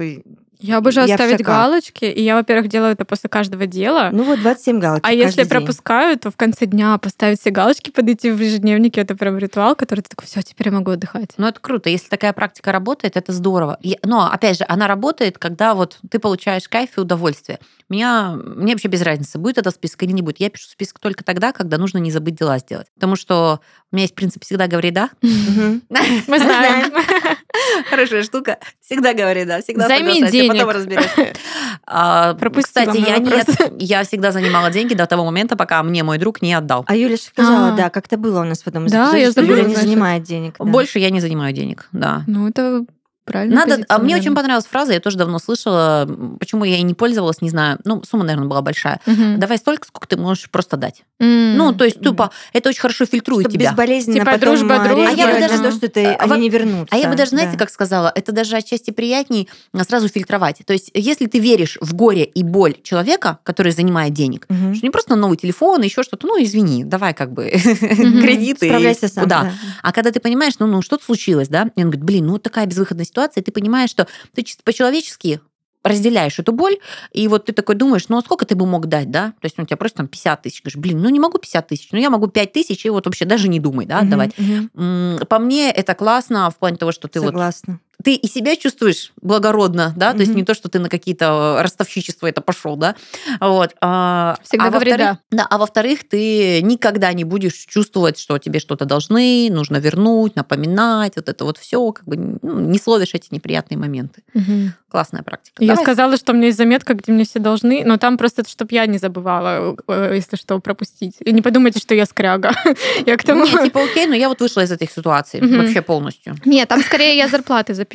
[0.63, 4.11] Я обожаю Я ставить галочки, и я, во-первых, делаю это после каждого дела.
[4.13, 5.49] Ну вот 27 галочек А если день.
[5.49, 9.99] пропускаю, то в конце дня поставить все галочки, подойти в ежедневнике, это прям ритуал, который
[9.99, 11.31] ты такой, все, теперь я могу отдыхать.
[11.35, 11.89] Ну, это круто.
[11.89, 13.77] Если такая практика работает, это здорово.
[13.81, 17.59] И- Но, опять же, она работает, когда вот ты получаешь кайф и удовольствие.
[17.89, 20.39] Меня, мне вообще без разницы, будет это список или не будет.
[20.39, 22.87] Я пишу список только тогда, когда нужно не забыть дела сделать.
[22.95, 23.59] Потому что
[23.91, 25.09] у меня есть принцип «всегда говори да».
[25.21, 26.93] Мы знаем.
[27.89, 28.57] Хорошая штука.
[28.81, 30.51] Всегда говори да, всегда Займи денег.
[30.51, 31.33] потом разберешься.
[31.85, 33.47] А, Пропусти Кстати, я вопрос.
[33.47, 36.85] нет, я всегда занимала деньги до того момента, пока мне мой друг не отдал.
[36.87, 37.71] А Юля сказала, А.
[37.75, 40.55] да, как-то было у нас в из Да, я что забыла, Юля не занимает денег.
[40.57, 40.65] да.
[40.65, 42.23] Больше я не занимаю денег, да.
[42.25, 42.85] Ну, это
[43.25, 43.65] правильно.
[43.65, 46.07] Надо, а мне очень понравилась фраза, я тоже давно слышала,
[46.39, 47.79] почему я ей не пользовалась, не знаю.
[47.85, 48.99] Ну, сумма, наверное, была большая.
[49.05, 51.03] Давай столько, сколько ты можешь просто дать.
[51.19, 53.69] Ну, то есть, тупо, это очень хорошо фильтрует Чтобы тебя.
[53.71, 55.07] безболезненно Типа потом дружба, а, дружба.
[55.09, 56.93] А я бы даже- то, что ты, а они не вернутся.
[56.93, 57.57] А я бы даже, знаете, Да.
[57.59, 60.61] как сказала, это даже отчасти приятней а, сразу фильтровать.
[60.65, 64.75] То есть, если ты веришь в горе и боль человека, который занимает денег, Мгм.
[64.75, 67.49] что не просто новый телефон, еще что-то, ну, извини, давай как бы
[67.97, 68.67] кредиты.
[68.67, 69.23] Справляйся сам.
[69.23, 69.41] Куда?
[69.43, 69.51] да.
[69.81, 72.65] А когда ты понимаешь, ну, ну что-то случилось, да, и он говорит, блин, ну такая
[72.65, 75.39] безвыходная ситуация, и ты понимаешь, что ты чисто по-человечески
[75.83, 76.77] разделяешь эту боль,
[77.11, 79.33] и вот ты такой думаешь, ну а сколько ты бы мог дать, да?
[79.41, 80.61] То есть ну, у тебя просто там 50 тысяч.
[80.63, 83.25] Говоришь, блин, ну не могу 50 тысяч, ну я могу 5 тысяч, и вот вообще
[83.25, 84.31] даже не думай, да, отдавать.
[84.37, 84.71] мгм.
[84.75, 87.79] М, По мне это классно в плане того, что ты вот Согласна.
[88.03, 90.39] Ты и себя чувствуешь благородно, да, то есть Мгм.
[90.39, 92.95] не то, что ты на какие-то ростовщичества это пошел, да,
[93.39, 93.71] вот.
[93.81, 98.59] А, Всегда а говори во-вторых- да, а во-вторых, ты никогда не будешь чувствовать, что тебе
[98.59, 103.27] что-то должны, нужно вернуть, напоминать, вот это вот все, как бы ну, не словишь эти
[103.31, 104.23] неприятные моменты.
[104.33, 104.73] Мгм.
[104.89, 105.63] Классная практика.
[105.63, 105.83] Я Давай.
[105.85, 108.85] сказала, что у меня есть заметка, где мне все должны, но там просто, чтобы я
[108.85, 111.15] не забывала, э, если что, пропустить.
[111.19, 112.51] И не подумайте, что я скряга.
[113.07, 113.45] Я к тому...
[113.45, 115.57] Не, типа окей, но я вот вышла из этих ситуаций Мгм.
[115.61, 116.35] вообще полностью.
[116.45, 117.92] Нет, там скорее я зарплаты записываю.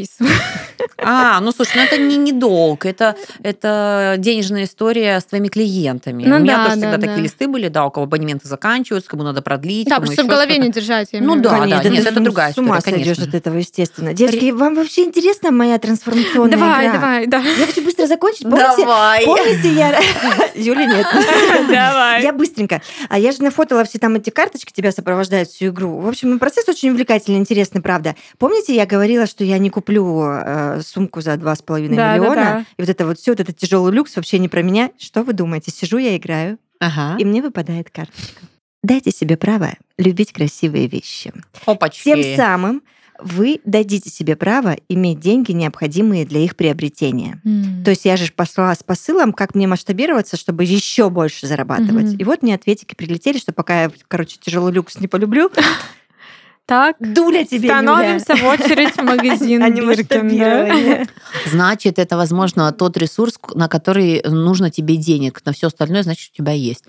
[1.00, 6.24] А, ну слушай, ну это не, не долг, это, это денежная история с твоими клиентами.
[6.24, 7.06] Ну у меня да, тоже да, всегда да.
[7.06, 9.88] такие листы были, да, у кого абонементы заканчиваются, кому надо продлить.
[9.88, 11.08] Да, просто в голове не держать.
[11.12, 11.50] я Ну да.
[11.50, 13.38] Конечно, да, нет, это с- другая С ума история, сойдешь конечно.
[13.38, 14.12] от этого, естественно.
[14.12, 16.92] Девочки, вам вообще интересна моя трансформационная Давай, игра?
[16.94, 17.38] давай, да.
[17.38, 18.42] Я хочу быстро закончить.
[18.42, 19.24] Помните, Давай.
[19.24, 20.00] помните я...
[20.54, 21.06] Юля, нет.
[21.68, 22.22] Давай.
[22.22, 22.82] Я быстренько.
[23.08, 25.98] А я же нафотала все там эти карточки, тебя сопровождают всю игру.
[26.00, 28.16] В общем, процесс очень увлекательный, интересный, правда.
[28.38, 32.34] Помните, я говорила, что я не куплю э, сумку за 2,5 Да, да, миллиона?
[32.34, 32.64] да.
[32.76, 34.90] И вот это вот все, вот этот тяжелый люкс вообще не про меня.
[34.98, 35.70] Что вы думаете?
[35.70, 37.16] Сижу я играю, Ага.
[37.20, 38.42] и мне выпадает карточка.
[38.82, 41.32] Дайте себе право любить красивые вещи.
[41.66, 42.02] Опачки.
[42.04, 42.82] Тем самым
[43.20, 47.40] вы дадите себе право иметь деньги, необходимые для их приобретения.
[47.44, 47.82] М.
[47.84, 52.06] То есть я же пошла с посылом, как мне масштабироваться, чтобы еще больше зарабатывать.
[52.12, 52.16] Мгм.
[52.18, 55.50] И вот мне ответики прилетели, что пока я, короче, тяжелый люкс не полюблю,
[56.68, 57.78] Так, дуля тебе, Юля.
[57.80, 61.06] становимся в очередь в магазин Биркин, да?
[61.46, 65.40] Значит, это, возможно, тот ресурс, на который нужно тебе денег.
[65.46, 66.84] На все остальное, значит, у тебя есть.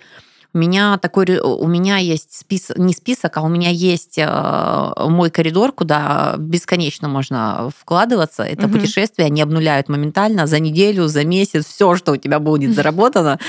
[0.53, 5.29] У меня такой, у меня есть список, не список, а у меня есть э, мой
[5.29, 8.43] коридор, куда бесконечно можно вкладываться.
[8.43, 8.79] Это Мгм.
[8.79, 13.39] путешествия, они обнуляют моментально за неделю, за месяц, все, что у тебя будет заработано.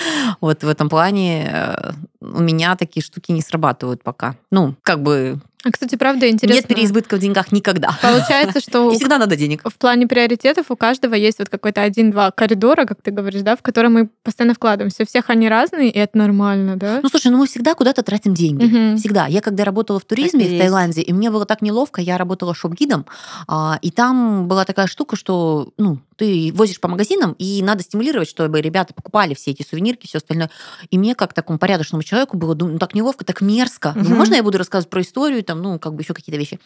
[0.40, 1.90] Вот в этом плане э,
[2.20, 4.36] у меня такие штуки не срабатывают пока.
[4.52, 6.56] Ну, как бы А, кстати, правда, интересно.
[6.56, 7.98] нет переизбытка в деньгах никогда.
[8.00, 9.62] Получается, что И всегда надо денег.
[9.64, 13.62] в плане приоритетов у каждого есть вот какой-то один-два коридора, как ты говоришь, да, в
[13.62, 15.02] которые мы постоянно вкладываемся.
[15.02, 17.00] У всех они разные, и это нормально, да?
[17.02, 18.64] Ну, слушай, ну мы всегда куда-то тратим деньги.
[18.64, 18.96] Мгм.
[18.96, 19.26] Всегда.
[19.26, 20.62] Я когда работала в туризме и в есть.
[20.62, 23.04] Таиланде, и мне было так неловко, я работала шоп-гидом,
[23.46, 28.28] а, и там была такая штука, что ну, ты возишь по магазинам, и надо стимулировать,
[28.28, 30.50] чтобы ребята покупали все эти сувенирки, все остальное.
[30.90, 33.90] И мне, как такому порядочному человеку, было ну, так неловко, так мерзко.
[33.92, 34.18] Думаю, Мгм.
[34.18, 36.60] можно я буду рассказывать про историю, там, ну, как бы еще какие-то вещи.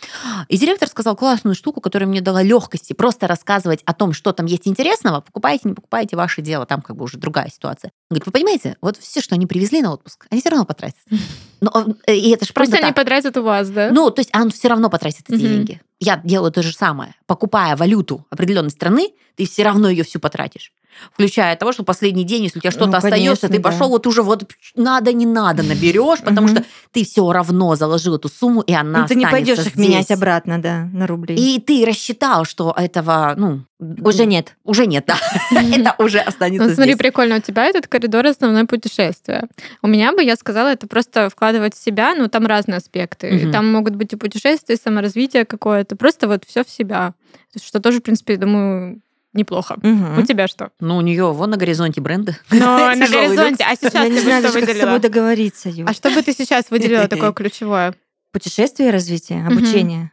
[0.48, 2.92] И директор сказал классную штуку, которая мне дала легкости.
[2.92, 6.96] Просто рассказывать о том, что там есть интересного, покупайте, не покупайте, ваше дело, там как
[6.96, 7.90] бы уже другая ситуация.
[8.10, 10.98] Он говорит, вы понимаете, вот все, что они привезли на отпуск, они все равно потратят.
[11.60, 12.94] Но, э, и это же Просто они так.
[12.96, 13.90] потратят у вас, да?
[13.90, 15.48] Ну, то есть он все равно потратит эти Мгм.
[15.48, 15.80] деньги.
[16.00, 17.14] Я делаю то же самое.
[17.26, 20.72] Покупая валюту определенной страны, ты все равно ее всю потратишь.
[21.12, 23.70] Включая того, что последний день, если у тебя что-то Ну, остается, ты да.
[23.70, 28.28] пошел вот уже вот надо, не надо наберешь, потому что ты все равно заложил эту
[28.28, 29.76] сумму, и она Ну, ты не пойдешь их здесь.
[29.76, 31.34] менять обратно, да, на рубли.
[31.34, 33.60] И ты рассчитал, что этого, ну...
[34.02, 34.56] Уже нет.
[34.64, 35.16] Уже нет, да.
[35.50, 39.48] Это уже останется Ну, смотри, прикольно, у тебя этот коридор основное путешествие.
[39.82, 43.50] У меня бы, я сказала, это просто вкладывать в себя, ну, там разные аспекты.
[43.52, 47.14] Там могут быть и путешествия, и саморазвитие какое-то, просто вот все в себя.
[47.62, 49.00] Что тоже, в принципе, думаю,
[49.34, 49.76] неплохо.
[49.82, 50.18] Мгм.
[50.18, 50.70] У тебя что?
[50.80, 52.36] Ну, у нее вон на горизонте бренды.
[52.50, 53.64] Но на горизонте.
[53.64, 54.98] А Я сейчас не знаю как с собой выделила?
[54.98, 55.70] договориться.
[55.86, 57.94] А что бы ты сейчас выделила такое ключевое?
[58.32, 60.10] Путешествие, развитие, обучение.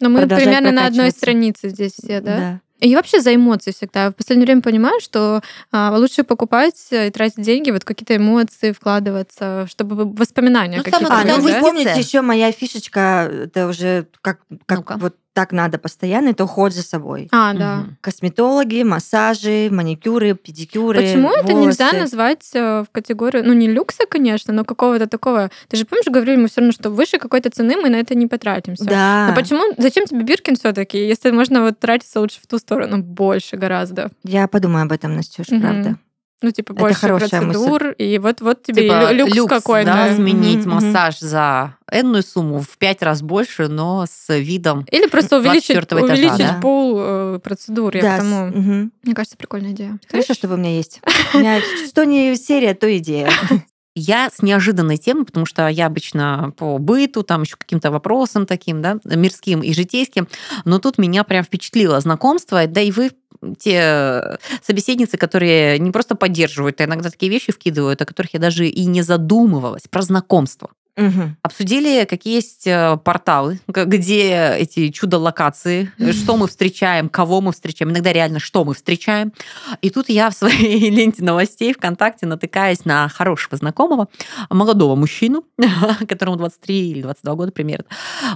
[0.00, 2.36] Ну, мы примерно на одной странице здесь все, да?
[2.36, 2.60] Да.
[2.80, 4.04] И вообще за эмоции всегда.
[4.04, 8.72] Я в последнее время понимаю, что а, лучше покупать и тратить деньги, вот какие-то эмоции
[8.72, 11.60] вкладываться, чтобы воспоминания Ну, какие-то самое А, ну главное, вы да?
[11.60, 16.82] помните еще моя фишечка, это уже как, как вот так надо постоянно, это уход за
[16.82, 17.28] собой.
[17.30, 17.76] А, да.
[17.76, 17.96] Мгм.
[18.00, 21.00] Косметологи, массажи, маникюры, педикюры.
[21.00, 21.98] Почему это нельзя волосы.
[22.00, 25.50] назвать э, в категорию, ну не люкса, конечно, но какого-то такого.
[25.68, 28.26] Ты же помнишь, говорили мы все равно, что выше какой-то цены мы на это не
[28.26, 28.84] потратимся.
[28.84, 29.28] Да.
[29.28, 29.72] Но почему?
[29.78, 34.10] Зачем тебе Биркин все-таки, если можно вот тратиться лучше в ту сторону больше гораздо?
[34.24, 35.60] Я подумаю об этом, Настюш, Мгм.
[35.60, 35.96] правда.
[36.42, 39.90] Ну типа Это больше хорошая процедур и вот вот тебе Типа и лю- люкс, какой-то.
[39.92, 40.86] да, сменить Мгм, мгм.
[40.86, 46.00] массаж за энную сумму в пять раз больше, но с видом Или просто увеличить, 24
[46.06, 46.58] этажа, увеличить да?
[46.62, 47.94] пол э, процедур.
[47.94, 48.46] Я Да, к с- тому.
[48.46, 48.92] мгм.
[49.02, 49.98] Мне кажется, прикольная идея.
[50.10, 51.02] Хорошо, что вы у меня есть.
[51.34, 53.28] У меня что не серия, то идея.
[53.96, 58.80] Я с неожиданной темой, потому что я обычно по быту, там еще каким-то вопросам таким,
[58.80, 60.28] да, мирским и житейским,
[60.64, 63.10] но тут меня прям впечатлило знакомство, да и вы
[63.58, 68.66] те собеседницы, которые не просто поддерживают, а иногда такие вещи вкидывают, о которых я даже
[68.66, 70.70] и не задумывалась, про знакомство.
[70.96, 71.36] Мгм.
[71.42, 77.90] Обсудили, какие есть э, порталы, где эти чудо-локации, э, что мы встречаем, кого мы встречаем,
[77.90, 79.32] иногда реально, что мы встречаем.
[79.80, 84.08] И тут я в своей ленте новостей ВКонтакте натыкаюсь на хорошего знакомого,
[84.50, 85.44] молодого мужчину,
[86.08, 87.86] которому 23 или 22 года примерно.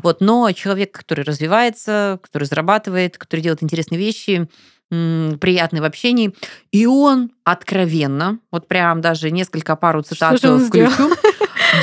[0.02, 4.48] Вот, но человек, который развивается, который зарабатывает, который делает интересные вещи,
[5.40, 6.34] приятный в общении.
[6.72, 11.10] И он откровенно, вот прям даже несколько пару цитат включу,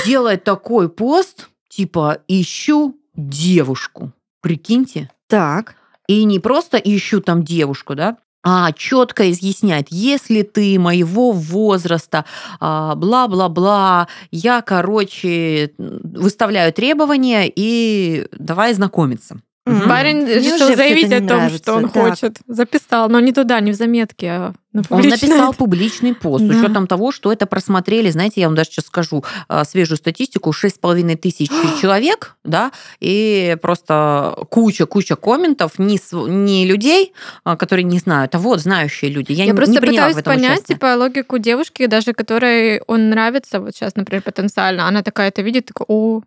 [0.05, 4.11] делает такой пост, типа «ищу девушку».
[4.41, 5.09] Прикиньте.
[5.27, 5.75] Так.
[6.07, 12.25] И не просто ищу там девушку, да, а четко изъясняет, если ты моего возраста,
[12.59, 19.37] а, бла-бла-бла, я, короче, выставляю требования и давай знакомиться.
[19.65, 19.87] Мгм.
[19.89, 21.57] Парень Мне решил заявить о том, нравится.
[21.59, 22.09] что он Так.
[22.09, 22.37] хочет.
[22.47, 26.57] Записал, но не туда, не в заметке, а на Он написал публичный пост с Да.
[26.57, 31.15] учетом того, что это просмотрели, знаете, я вам даже сейчас скажу а, свежую статистику, 6,5
[31.15, 31.49] тысяч
[31.81, 38.61] человек, да, и просто куча-куча комментов не, не людей, а, которые не знают, а вот
[38.61, 39.31] знающие люди.
[39.33, 40.75] Я, Я не, просто не пытаюсь в этом понять, участие.
[40.77, 44.87] типа, логику девушки, даже которой он нравится, вот сейчас, например, потенциально.
[44.87, 46.21] Она такая это видит, такая, о,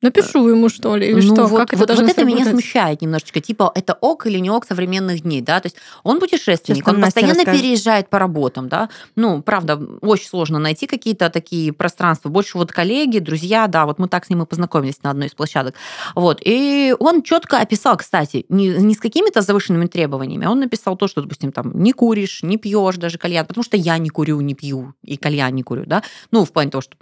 [0.00, 1.46] Напишу ему, что ли, или ну, что?
[1.46, 3.40] Вот, как это вот, вот это меня смущает немножечко.
[3.40, 5.58] Типа, это ок или не ок современных дней, да?
[5.58, 7.60] То есть он путешественник, Сейчас он постоянно расскажет.
[7.60, 8.90] переезжает по работам, да?
[9.16, 12.28] Ну, правда, очень сложно найти какие-то такие пространства.
[12.28, 15.32] Больше вот коллеги, друзья, да, вот мы так с ним и познакомились на одной из
[15.32, 15.74] площадок.
[16.14, 16.40] Вот.
[16.44, 21.08] И он четко описал, кстати, не, не с какими-то завышенными требованиями, а он написал то,
[21.08, 24.54] что, допустим, там, не куришь, не пьешь даже кальян, потому что я не курю, не
[24.54, 26.04] пью, и кальян не курю, да?
[26.30, 26.96] Ну, в плане того, что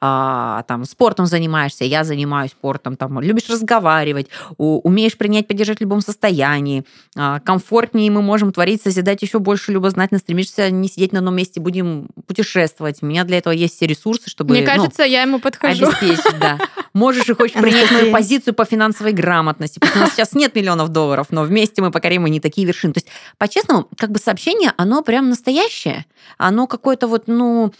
[0.00, 6.00] а, там спортом занимаешься, я занимаюсь спортом, там, любишь разговаривать, умеешь принять, поддержать в любом
[6.00, 6.84] состоянии,
[7.16, 11.60] а, комфортнее мы можем творить, созидать еще больше, любознательно стремишься не сидеть на одном месте,
[11.60, 12.98] будем путешествовать.
[13.02, 15.86] У меня для этого есть все ресурсы, чтобы Мне ну, кажется, я ему подхожу.
[15.86, 16.58] обеспечить, да.
[16.92, 19.78] Можешь и хочешь принять мою позицию по финансовой грамотности.
[19.78, 22.66] Потому что у нас сейчас нет миллионов долларов, но вместе мы покорим и не такие
[22.66, 22.94] вершины.
[22.94, 26.06] То есть, по-честному, как бы сообщение, оно прям настоящее.
[26.38, 27.72] Оно какое-то вот, ну,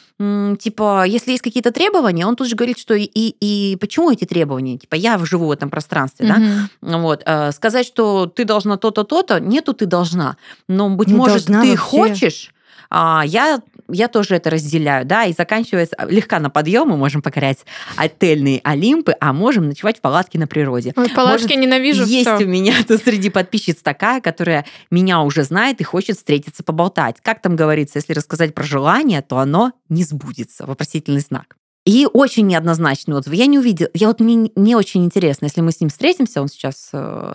[0.59, 4.50] типа, если есть какие-то требования, он тут же говорит, что и, и почему эти требования?
[4.79, 6.37] Типа, я живу в этом пространстве, да?
[6.37, 7.01] Мгм.
[7.01, 7.23] Вот.
[7.25, 10.37] э, Сказать, что ты должна то-то, то-то, нету ты должна.
[10.69, 11.77] Но, быть Не может, ты вообще.
[11.77, 12.51] хочешь,
[12.93, 17.59] а, я, я тоже это разделяю, да, и заканчивается легка на подъем, мы можем покорять
[17.97, 20.93] отельные Олимпы, а можем ночевать в палатке на природе.
[20.97, 22.05] Ой, палатки Может, ненавижу.
[22.05, 22.45] Есть всё.
[22.45, 27.17] у меня тут среди подписчиц такая, которая меня уже знает и хочет встретиться, поболтать.
[27.23, 30.67] Как там говорится, если рассказать про желание, то оно не сбудется.
[30.67, 31.57] Вопросительный знак.
[31.91, 33.33] И очень неоднозначный отзыв.
[33.33, 33.91] Я не увидела.
[33.95, 37.33] Я вот мне не очень интересно, если мы с ним встретимся, он сейчас э,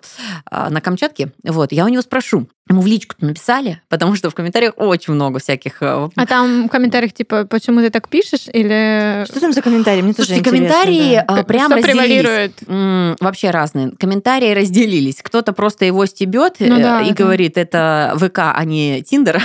[0.50, 2.48] э, на Камчатке, вот, я у него спрошу.
[2.70, 6.72] Ему в личку написали, потому что в комментариях очень много всяких э, А там в
[6.72, 8.48] комментариях типа, почему ты так пишешь?
[8.54, 10.02] Или Что там за комментарии?
[10.02, 11.39] Мне тоже Слушайте, интересно, комментарии да.
[11.39, 12.02] а, прям что разделились.
[12.08, 12.54] превалирует?
[12.68, 13.91] М, Вообще разные.
[14.00, 15.18] Комментарии разделились.
[15.22, 17.13] Кто-то просто его стебет Ну да, и да.
[17.13, 19.44] говорит, это ВК, а не Тиндер.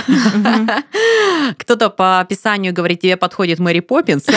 [1.57, 4.23] Кто-то по описанию говорит, тебе подходит Мэри Поппинс.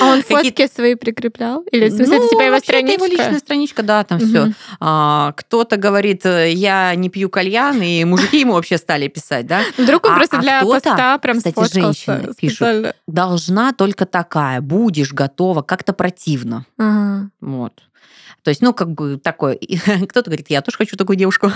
[0.00, 1.62] А он фотки свои прикреплял?
[1.72, 2.92] Или в смысле, это Ну, типа его это страничка?
[2.94, 4.46] его личная страничка, да, там все.
[4.46, 5.32] Мгм.
[5.36, 9.62] Кто-то говорит, э, я не пью кальян, и мужики ему вообще стали писать, да.
[9.76, 12.56] Вдруг он А- просто а для кто-то, поста прям кстати, женщины пишут.
[12.56, 12.94] специально.
[13.06, 16.64] Должна только такая, будешь готова, как-то противно.
[16.78, 17.30] Ага.
[17.40, 17.72] Вот.
[18.44, 19.54] То есть, ну, как бы такое.
[19.54, 19.76] И
[20.08, 21.50] Кто-то говорит, я тоже хочу такую девушку.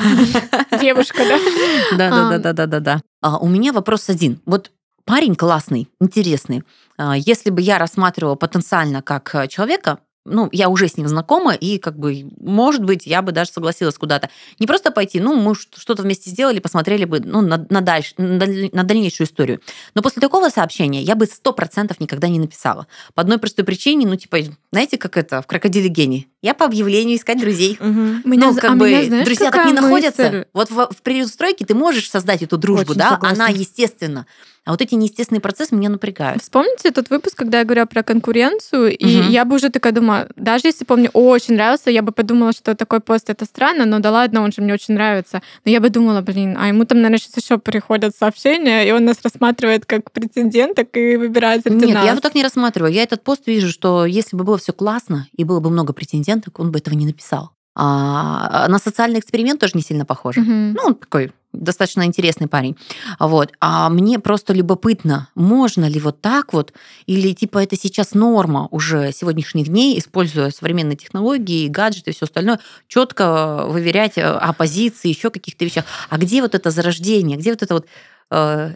[0.80, 1.38] Девушка, да?
[1.96, 2.30] Да, да, А.
[2.30, 3.00] да, да, да, да, да.
[3.20, 4.40] А, У меня вопрос один.
[4.46, 4.70] Вот
[5.04, 6.62] парень классный, интересный.
[6.96, 11.52] А, Если бы я рассматривала потенциально как э, человека, ну, я уже с ним знакома,
[11.54, 14.30] и как бы, может быть, я бы даже согласилась куда-то.
[14.60, 18.38] Не просто пойти, ну, мы что-то вместе сделали, посмотрели бы, ну, на, на, дальш- на
[18.38, 19.60] даль- на дальнейшую историю.
[19.94, 22.86] Но после такого сообщения я бы сто процентов никогда не написала.
[23.14, 24.38] По одной простой причине, ну, типа,
[24.70, 26.28] знаете, как это, в «Крокодиле гений».
[26.42, 27.76] Я по объявлению искать друзей.
[27.80, 28.22] Мгм.
[28.24, 30.22] Меня ну, как а бы, меня знаешь, друзья так не какая находятся.
[30.22, 30.44] мысль?
[30.52, 33.44] Вот в, в переустройке ты можешь создать эту дружбу, Очень да, согласна.
[33.44, 34.26] она естественна.
[34.64, 36.40] А вот эти неестественные процессы меня напрягают.
[36.40, 39.30] Вспомните тот выпуск, когда я говорила про конкуренцию, и Мгм.
[39.30, 42.76] я бы уже такая думаю, даже если бы мне очень нравился, я бы подумала, что
[42.76, 45.42] такой пост это странно, но да ладно, он же мне очень нравится.
[45.64, 49.04] Но я бы думала, блин, а ему там, наверное, сейчас еще приходят сообщения, и он
[49.04, 52.04] нас рассматривает как претенденток и выбирает среди Нет, нас.
[52.06, 52.92] я вот так не рассматриваю.
[52.92, 55.92] Я этот пост вижу, что если бы было все классно и было бы много
[56.32, 57.50] претенденток, он бы этого не написал.
[57.74, 60.40] А на социальный эксперимент тоже не сильно похоже.
[60.40, 60.72] Мгм.
[60.74, 62.76] Ну, он такой достаточно интересный парень.
[63.18, 63.52] Вот.
[63.60, 66.72] А мне просто любопытно, можно ли вот так вот,
[67.06, 72.58] или типа это сейчас норма уже сегодняшних дней, используя современные технологии, гаджеты и все остальное,
[72.88, 75.84] четко выверять э, оппозиции, еще каких-то вещах.
[76.10, 77.86] А где вот это зарождение, где вот это вот
[78.30, 78.74] э,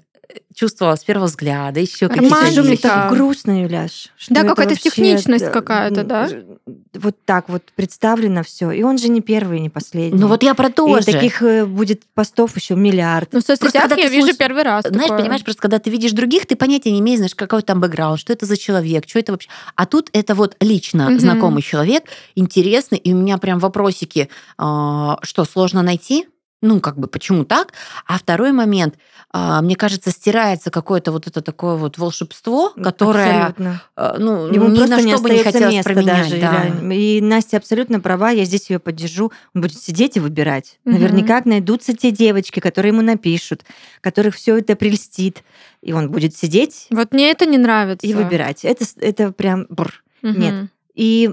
[0.54, 2.82] чувство с первого взгляда, еще какие-то вещи?
[2.82, 4.08] так грустно, Юляш.
[4.28, 6.28] Да, какая-то вообще, техничность да, какая-то, да?
[6.28, 6.58] м,
[6.94, 8.70] Вот так вот представлено все.
[8.70, 10.18] И он же не первый, не последний.
[10.18, 11.06] Ну вот я про то И же.
[11.12, 13.32] таких э, будет постов еще миллиард.
[13.32, 14.84] Ну, в соцсетях когда я ты вижу слушаешь- первый раз.
[14.86, 15.18] Знаешь, такое.
[15.20, 18.32] понимаешь, просто когда ты видишь других, ты понятия не имеешь, знаешь, какой там бэкграунд, что
[18.32, 19.48] это за человек, что это вообще.
[19.74, 21.20] А тут это вот лично Мгм.
[21.20, 26.26] знакомый человек, интересный, и у меня прям вопросики, а, что сложно найти?
[26.62, 27.74] Ну, как бы, почему так?
[28.06, 28.94] А второй момент,
[29.30, 33.82] а, мне кажется, стирается какое-то вот это такое вот волшебство, которое, Абсолютно.
[33.94, 36.30] а, ну, Ему ни просто на не что бы не хотелось места променять.
[36.30, 36.40] даже.
[36.40, 36.94] да.
[36.94, 39.32] И Настя абсолютно права, я здесь ее поддержу.
[39.54, 40.78] Он будет сидеть и выбирать.
[40.84, 40.94] Мгм.
[40.94, 43.62] Наверняка найдутся те девочки, которые ему напишут,
[44.00, 45.42] которых все это прельстит.
[45.82, 48.06] И он будет сидеть Вот мне это не нравится.
[48.06, 48.64] и выбирать.
[48.64, 49.66] Это, это прям...
[49.68, 50.02] бррр.
[50.22, 50.40] Мгм.
[50.40, 50.54] Нет.
[50.94, 51.30] И,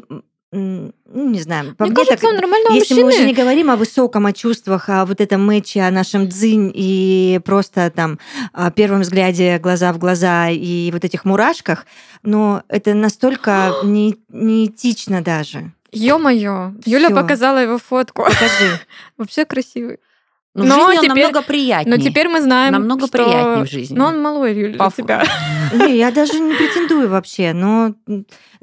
[0.53, 0.93] ну,
[1.29, 3.21] не знаю, по Мне мне кажется, так- нормального Если мы мужчины.
[3.23, 7.39] уже не говорим о высоком, о чувствах, о вот этом мэче, о нашем дзынь и
[7.43, 8.19] просто там
[8.53, 11.85] о первом взгляде глаза в глаза и вот этих мурашках,
[12.23, 15.71] но это настолько не, неэтично даже.
[15.91, 18.23] Ё-моё, Юля показала его фотку.
[18.23, 18.79] Покажи.
[19.17, 19.99] Вообще красивый.
[20.55, 21.97] Ну, в Но жизни он теперь- намного приятнее.
[21.97, 23.17] Но теперь мы знаем, Намного что...
[23.17, 23.95] приятнее в жизни.
[23.97, 25.23] Но он малой, Юль, для тебя.
[25.73, 27.95] Не, я даже не претендую вообще, но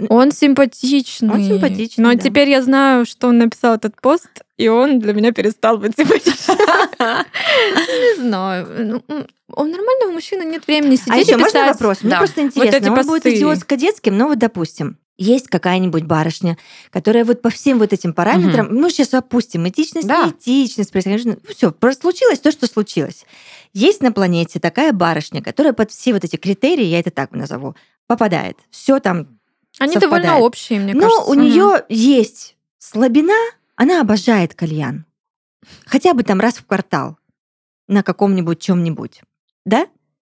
[0.08, 1.30] Он симпатичный.
[1.30, 2.18] Он симпатичный, Но да.
[2.20, 6.56] теперь я знаю, что он написал этот пост, и он для меня перестал быть симпатичным.
[7.00, 8.68] Не знаю.
[8.78, 9.02] Ну,
[9.56, 11.72] У нормального мужчины нет времени А сидеть еще и можно писать.
[11.72, 12.02] вопрос?
[12.02, 12.92] Мне просто интересно.
[12.92, 16.56] Он будет идиотско-детским, но вот, допустим, есть какая-нибудь барышня,
[16.90, 20.24] которая вот по всем вот этим параметрам, мы сейчас опустим этичность, Да.
[20.26, 23.26] неэтичность, происхождение, все, просто случилось то, что случилось.
[23.74, 27.76] Есть на планете такая барышня, которая под все вот эти критерии, я это так назову,
[28.06, 28.56] попадает.
[28.70, 29.38] Все там.
[29.78, 30.22] Они совпадает.
[30.24, 31.30] довольно общие, мне Но кажется.
[31.30, 33.34] у нее есть слабина,
[33.76, 35.04] она обожает кальян.
[35.84, 37.18] Хотя бы там раз в квартал
[37.88, 39.20] на каком-нибудь чем-нибудь.
[39.66, 39.86] Да?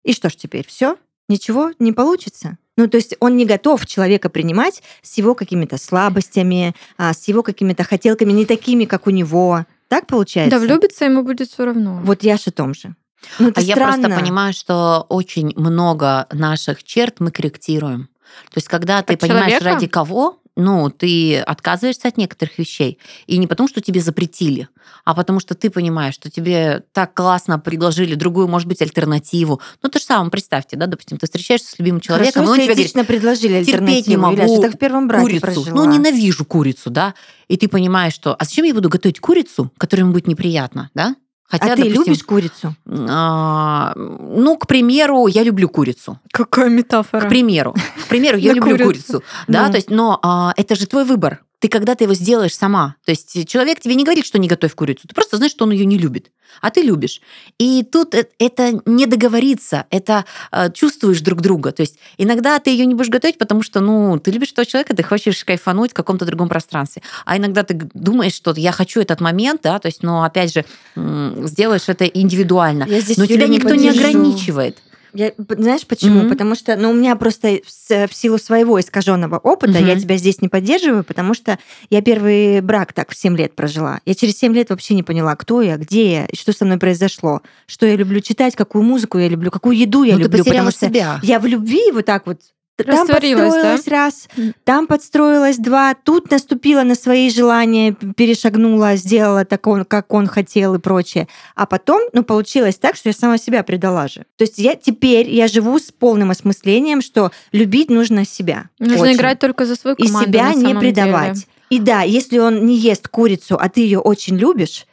[0.05, 0.99] И что ж теперь, все?
[1.29, 2.59] Ничего не получится?
[2.77, 7.43] Ну, то есть он не готов человека принимать с его какими-то слабостями, а, с его
[7.43, 9.65] какими-то хотелками не такими, как у него.
[9.89, 10.59] Так получается?
[10.59, 12.01] Да, влюбиться ему будет все равно.
[12.03, 12.95] Вот я же о том же.
[13.39, 14.03] Ну, это А я странно.
[14.09, 18.09] просто понимаю, что очень много наших черт мы корректируем.
[18.51, 19.65] То есть, когда ты От понимаешь, человека?
[19.75, 22.99] ради кого, ну, ты отказываешься от некоторых вещей.
[23.27, 24.69] И не потому, что тебе запретили,
[25.05, 29.61] а потому что ты понимаешь, что тебе так классно предложили другую, может быть, альтернативу.
[29.83, 32.67] Ну, то же самое, представьте, да, допустим, ты встречаешься с любимым человеком, Хорошо, и он
[32.67, 34.11] тебе говорит, предложили терпеть альтернативу.
[34.11, 35.41] не могу Юля, я же так в первом браке курицу.
[35.41, 35.67] прожила.
[35.71, 37.15] Ну, ненавижу курицу, да.
[37.49, 41.17] И ты понимаешь, что, а зачем я буду готовить курицу, которая ему будет неприятно, да?
[41.47, 42.75] Хотя, а ты допустим, любишь курицу?
[42.87, 46.19] а, ну, к примеру, я люблю курицу.
[46.33, 47.27] Какая метафора.
[47.27, 47.75] К примеру,
[48.05, 49.23] к примеру, я люблю курицу.
[49.47, 51.43] да, то есть, но а, это же твой выбор.
[51.65, 52.97] Ты когда-то его сделаешь сама.
[53.07, 55.09] То есть человек тебе не говорит, что не готовь курицу.
[55.09, 57.23] Ты просто знаешь, что он ее не любит, а ты любишь.
[57.59, 61.73] И тут э- это не договориться, это э, чувствуешь друг друга.
[61.73, 64.95] То есть иногда ты ее не будешь готовить, потому что, ну, ты любишь этого человека,
[64.95, 67.01] ты хочешь кайфануть в каком-то другом пространстве.
[67.25, 70.67] А иногда ты думаешь, что я хочу этот момент, да, то есть, но опять же
[70.95, 72.87] сделаешь это индивидуально.
[73.17, 74.07] Но тебя не никто не поддержу.
[74.07, 74.77] ограничивает.
[75.15, 76.21] Я, знаешь почему?
[76.21, 76.29] Мгм.
[76.31, 80.01] Потому что, ну, у меня просто с- в силу своего искаженного опыта я Мгм.
[80.01, 81.59] тебя здесь не поддерживаю, потому что
[81.89, 84.01] я первый брак так в 7 лет прожила.
[84.05, 86.79] Я через 7 лет вообще не поняла, кто я, где я, и что со мной
[86.79, 90.39] произошло, что я люблю читать, какую музыку я люблю, какую еду я Ну, ты люблю,
[90.45, 91.21] потеряла потому что себя.
[91.23, 92.41] я в любви вот так вот
[92.77, 93.73] там Растворилась, да?
[93.75, 94.29] подстроилась раз,
[94.65, 100.75] там подстроилась два, тут наступила на свои желания, перешагнула, сделала так, он, как он хотел
[100.75, 101.29] и прочее.
[101.55, 104.25] А потом, ну, получилось так, что я сама себя предала же.
[104.37, 108.71] То есть я теперь, я живу с полным осмыслением, что любить нужно себя.
[108.79, 109.15] Нужно Очень.
[109.17, 110.29] играть только за свою И команду.
[110.29, 111.35] себя на не предавать.
[111.35, 111.47] деле.
[111.71, 114.87] И да, если он не ест курицу, а ты ее очень любишь,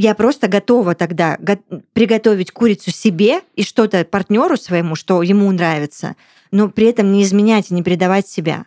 [0.00, 1.58] я просто готова тогда го-
[1.92, 6.14] приготовить курицу себе и что-то партнеру своему, что ему нравится,
[6.52, 8.66] но при этом не изменять и не предавать себя.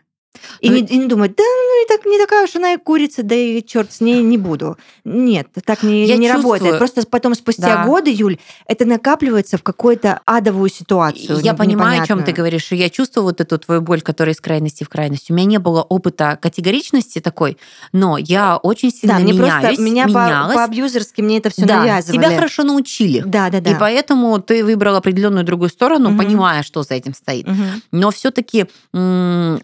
[0.61, 2.77] И, Ну не, и не думать, да, ну и так не такая уж она и
[2.77, 4.77] курица, да и черт с ней не буду.
[5.03, 6.53] Нет, так не, Я не чувствую.
[6.53, 6.77] работает.
[6.77, 7.85] Просто потом спустя Да.
[7.85, 11.39] годы, Юль, это накапливается в какую-то адовую ситуацию.
[11.41, 14.33] Я не- понимаю, о чем ты говоришь, и я чувствую вот эту твою боль, которая
[14.33, 15.29] из крайности в крайность.
[15.29, 17.57] У меня не было опыта категоричности такой,
[17.91, 20.55] но я очень сильно Да, мне меняюсь, просто меня по, менялась.
[20.55, 22.17] по-абьюзерски мне это все да, навязывали.
[22.17, 23.21] тебя хорошо научили.
[23.25, 23.71] Да, да, да.
[23.71, 26.17] И поэтому ты выбрала определенную другую сторону, Мгм.
[26.19, 27.47] понимая, что за этим стоит.
[27.47, 27.81] Мгм.
[27.91, 28.65] Но все-таки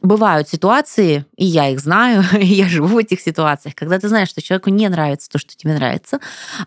[0.02, 0.57] бывают ситуации,
[1.38, 4.70] и я их знаю, и я живу в этих ситуациях, когда ты знаешь, что человеку
[4.70, 6.20] не нравится то, что тебе нравится,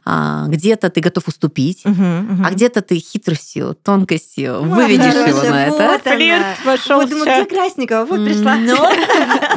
[0.05, 2.47] а, где-то ты готов уступить, Мгм, мгм.
[2.47, 5.89] а где-то ты хитростью, тонкостью Вот, выведешь его хорошая, на это.
[5.89, 6.55] вот она.
[6.65, 8.05] пошел Вот думаю, где Красникова?
[8.05, 8.57] Вот пришла.
[8.57, 8.91] Но,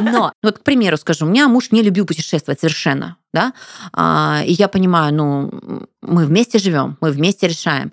[0.00, 3.52] но, вот, к примеру, скажу, у меня муж не любил путешествовать совершенно, да,
[3.92, 5.50] А, и я понимаю, ну,
[6.02, 7.92] мы вместе живем, мы вместе решаем,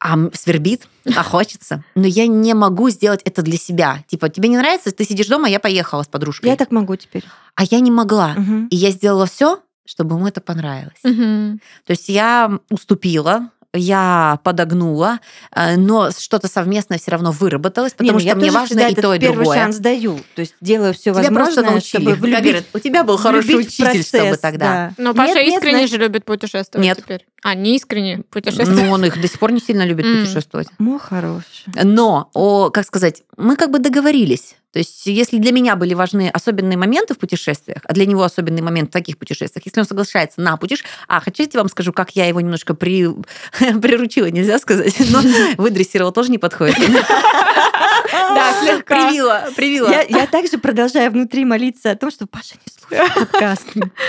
[0.00, 4.02] а свербит, а хочется, но я не могу сделать это для себя.
[4.08, 7.24] Типа, тебе не нравится, ты сидишь дома, я поехала с подружкой, Я так могу теперь.
[7.54, 8.66] а я не могла, Мгм.
[8.68, 10.98] и я сделала все, чтобы ему это понравилось.
[11.04, 11.60] Мгм.
[11.86, 15.20] То есть я уступила, я подогнула,
[15.54, 19.14] э, но что-то совместное все равно выработалось, Не, потому ну, что мне важно и то,
[19.14, 19.58] и первый другое.
[19.58, 20.18] шанс даю.
[20.34, 22.02] То есть делаю все Тебя возможное, научили.
[22.02, 24.66] чтобы влюбить, говорят, у тебя был хороший учитель, чтобы процесс, тогда.
[24.66, 24.92] да.
[24.96, 26.98] Но Нет, Паша нет, искренне значит- же любит путешествовать Нет.
[26.98, 27.26] теперь.
[27.42, 28.74] А, не искренне путешествовать.
[28.84, 30.68] Ну, он их до сих пор не сильно любит путешествовать.
[30.78, 31.44] Мой хороший.
[31.82, 34.56] Но, о, как сказать, мы как бы договорились.
[34.72, 38.62] То есть, если для меня были важны особенные моменты в путешествиях, а для него особенный
[38.62, 40.92] момент в таких путешествиях, если он соглашается на путешествие...
[41.08, 43.08] А, хотите, вам скажу, как я его немножко при...
[43.58, 45.20] приручила, нельзя сказать, но
[45.56, 46.76] выдрессировала тоже не подходит.
[48.10, 49.08] Да, слегка.
[49.08, 49.90] Привила, привила.
[49.90, 53.66] Я, я также продолжаю внутри молиться о том, что Паша не слушает подкаст.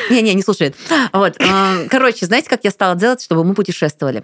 [0.10, 0.76] Не-не, не слушает.
[1.12, 1.38] Вот.
[1.40, 4.24] э, Короче, знаете, как я стала делать, чтобы мы путешествовали?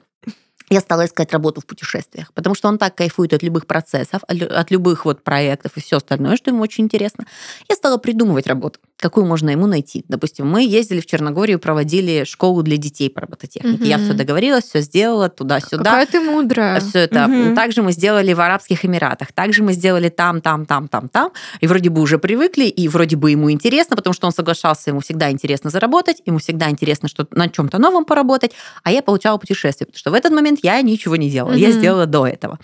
[0.69, 4.35] Я стала искать работу в путешествиях, потому что он так кайфует от любых процессов, от
[4.35, 7.25] лю- от любых вот проектов и все остальное, что ему очень интересно.
[7.69, 8.79] Я стала придумывать работу.
[8.97, 10.03] Какую можно ему найти.
[10.07, 13.85] Допустим, мы ездили в Черногорию, проводили школу для детей по робототехнике.
[13.85, 15.83] Я все договорилась, все сделала, туда-сюда.
[15.83, 16.79] Какая ты мудрая.
[16.79, 17.27] Все это.
[17.27, 17.55] Мгм.
[17.55, 19.31] Также мы сделали в Арабских Эмиратах.
[19.33, 21.31] Также мы сделали там, там, там, там, там.
[21.61, 24.99] И вроде бы уже привыкли, и вроде бы ему интересно, потому что он соглашался, ему
[25.01, 28.51] всегда интересно заработать, ему всегда интересно что на чем-то новом поработать,
[28.83, 31.53] а я получала путешествие, потому что в этот момент я ничего не делала.
[31.53, 31.77] Я Мгм.
[31.77, 32.57] сделала до этого.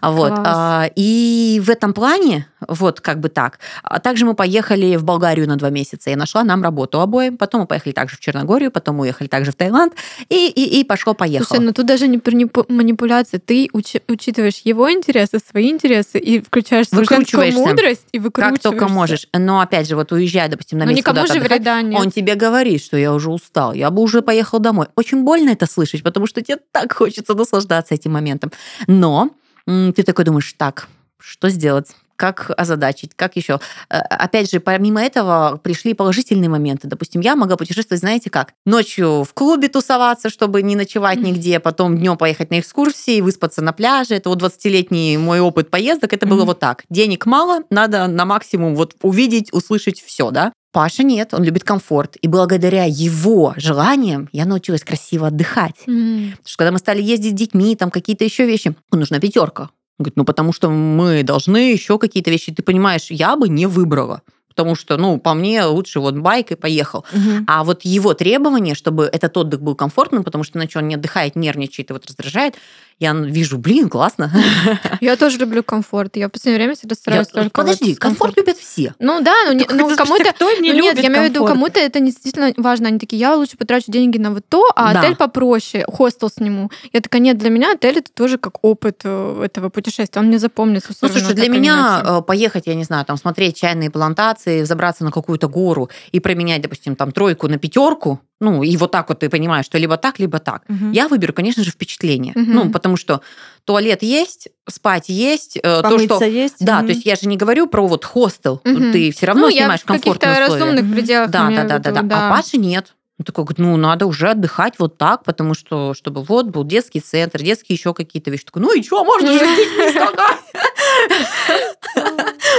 [0.00, 0.30] А Вот.
[0.34, 0.46] Класс.
[0.46, 3.58] А, И в этом плане, вот как бы так.
[3.82, 6.10] А Также мы поехали в Болгарию на два месяца.
[6.10, 7.36] Я нашла нам работу обоим.
[7.36, 9.94] Потом мы поехали также в Черногорию, потом уехали также в Таиланд.
[10.28, 11.46] И, и, и пошло-поехало.
[11.46, 12.20] Слушай, ну тут даже не
[12.68, 13.38] манипуляции.
[13.38, 17.60] Ты учи- учитываешь его интересы, свои интересы и включаешь Выкручиваешься.
[17.60, 18.62] мудрость и Как выкручиваешься.
[18.62, 19.28] только можешь.
[19.32, 22.00] Но опять же, вот уезжая, допустим, на Но месяц никому же вреда нет.
[22.00, 24.86] он тебе говорит, что я уже устал, я бы уже поехал домой.
[24.96, 28.50] Очень больно это слышать, потому что тебе так хочется наслаждаться этим моментом.
[28.86, 29.30] Но
[29.66, 30.88] ты такой думаешь, так,
[31.18, 31.88] что сделать?
[32.16, 33.12] Как озадачить?
[33.16, 33.60] Как еще?
[33.90, 36.88] Э, Опять же, помимо этого пришли положительные моменты.
[36.88, 38.52] Допустим, я могла путешествовать, знаете как?
[38.64, 43.72] Ночью в клубе тусоваться, чтобы не ночевать нигде, потом днем поехать на экскурсии, выспаться на
[43.72, 44.14] пляже.
[44.14, 46.84] Это вот 20-летний мой опыт поездок, это было вот так.
[46.90, 50.52] Денег мало, надо на максимум вот увидеть, услышать все, да?
[50.74, 52.16] Паша нет, он любит комфорт.
[52.16, 55.76] И благодаря его желаниям я научилась красиво отдыхать.
[55.86, 56.32] М.
[56.32, 59.70] Потому что когда мы стали ездить с детьми, там какие-то еще вещи, ну, нужна пятерка.
[59.98, 62.52] Он говорит, ну потому что мы должны еще какие-то вещи.
[62.52, 64.22] Ты понимаешь, я бы не выбрала.
[64.48, 67.04] Потому что, ну, по мне лучше вот байк и поехал.
[67.12, 67.44] Мгм.
[67.48, 71.34] А вот его требование, чтобы этот отдых был комфортным, потому что иначе он не отдыхает,
[71.34, 72.54] нервничает и вот раздражает,
[72.98, 74.30] я вижу, блин, классно.
[75.00, 76.16] Я тоже люблю комфорт.
[76.16, 78.94] Я в последнее время всегда стараюсь Я- только Подожди, вот с комфорт любят все.
[78.98, 80.32] Ну да, ну, не- ну кому-то...
[80.32, 81.52] кто не Ну, нет, любит я имею в виду, комфорт?
[81.54, 82.88] кому-то это не действительно важно.
[82.88, 85.00] Они такие, я лучше потрачу деньги на вот то, а Да.
[85.00, 86.70] отель попроще, хостел сниму.
[86.92, 90.20] Я такая, нет, для меня отель это тоже как опыт э, этого путешествия.
[90.20, 92.18] Он мне запомнится Ну, слушай, для меня иначе.
[92.18, 96.62] э, поехать, я не знаю, там смотреть чайные плантации, забраться на какую-то гору и променять,
[96.62, 100.18] допустим, там тройку на пятерку, ну, и вот так вот ты понимаешь, что либо так,
[100.18, 100.62] либо так.
[100.68, 100.92] Мгм.
[100.92, 102.32] Я выберу, конечно же, впечатление.
[102.36, 102.54] Мгм.
[102.54, 103.20] Ну, потому что
[103.64, 106.24] туалет есть, спать есть, э, то, что...
[106.24, 106.56] Есть?
[106.60, 106.86] Да, Мгм.
[106.86, 108.60] то есть я же не говорю про вот хостел.
[108.64, 108.92] Мгм.
[108.92, 110.64] Ты все равно ну, я снимаешь в каких-то комфортные условия.
[110.64, 112.28] разумных пределах Да, да, в да, да, да.
[112.28, 112.94] А Паши нет.
[113.16, 116.98] Он такой говорит, ну, надо уже отдыхать вот так, потому что, чтобы вот был детский
[116.98, 118.44] центр, детские еще какие-то вещи.
[118.44, 119.44] Такой, ну и что, можно же.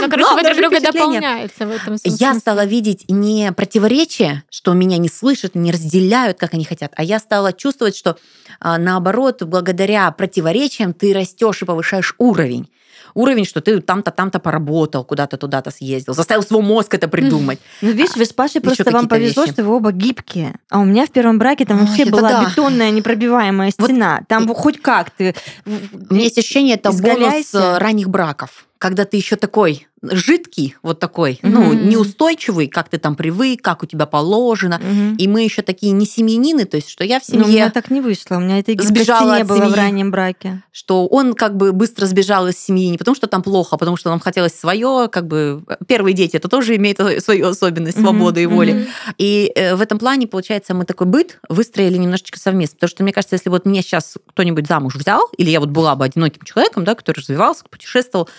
[0.01, 2.39] Ну, короче, вы друг друга дополняется в этом Я смысле.
[2.39, 7.19] стала видеть не противоречия, что меня не слышат, не разделяют, как они хотят, а я
[7.19, 8.17] стала чувствовать, что
[8.59, 12.69] а, наоборот, благодаря противоречиям ты растешь и повышаешь уровень.
[13.15, 17.59] Уровень, что ты там-то, там-то поработал, куда-то туда-то съездил, заставил свой мозг это придумать.
[17.81, 19.53] Ну, видишь, вы с Пашей просто вам повезло, вещи.
[19.53, 20.55] что вы оба гибкие.
[20.69, 22.45] А у меня в первом браке там Ой, вообще была да.
[22.45, 24.21] бетонная непробиваемая Вот стена.
[24.27, 25.33] Там и- хоть как ты...
[25.65, 27.57] У меня есть ощущение, это бонус Изгаляйся.
[27.57, 28.65] э, ранних браков.
[28.77, 31.89] Когда ты еще такой жидкий, вот такой, ну, Мгм.
[31.89, 34.77] неустойчивый, как ты там привык, как у тебя положено.
[34.79, 35.15] Мгм.
[35.15, 37.69] И мы еще такие не семьянины, то есть, что я в Ну, у меня семье,
[37.71, 38.35] так не вышло.
[38.35, 39.75] У меня этой Сбежала не было в семьи.
[39.75, 40.61] раннем браке.
[40.71, 43.97] что он как бы быстро сбежал из семьи, не потому что там плохо, а потому
[43.97, 48.45] что нам хотелось свое, как бы первые дети, это тоже имеет свою особенность свободы и
[48.45, 48.73] воли.
[48.73, 48.85] Мгм.
[49.17, 52.75] И э, в этом плане, получается, мы такой быт выстроили немножечко совместно.
[52.75, 55.95] Потому что, мне кажется, если вот меня сейчас кто-нибудь замуж взял, или я вот была
[55.95, 58.29] бы одиноким человеком, да, который развивался, путешествовал,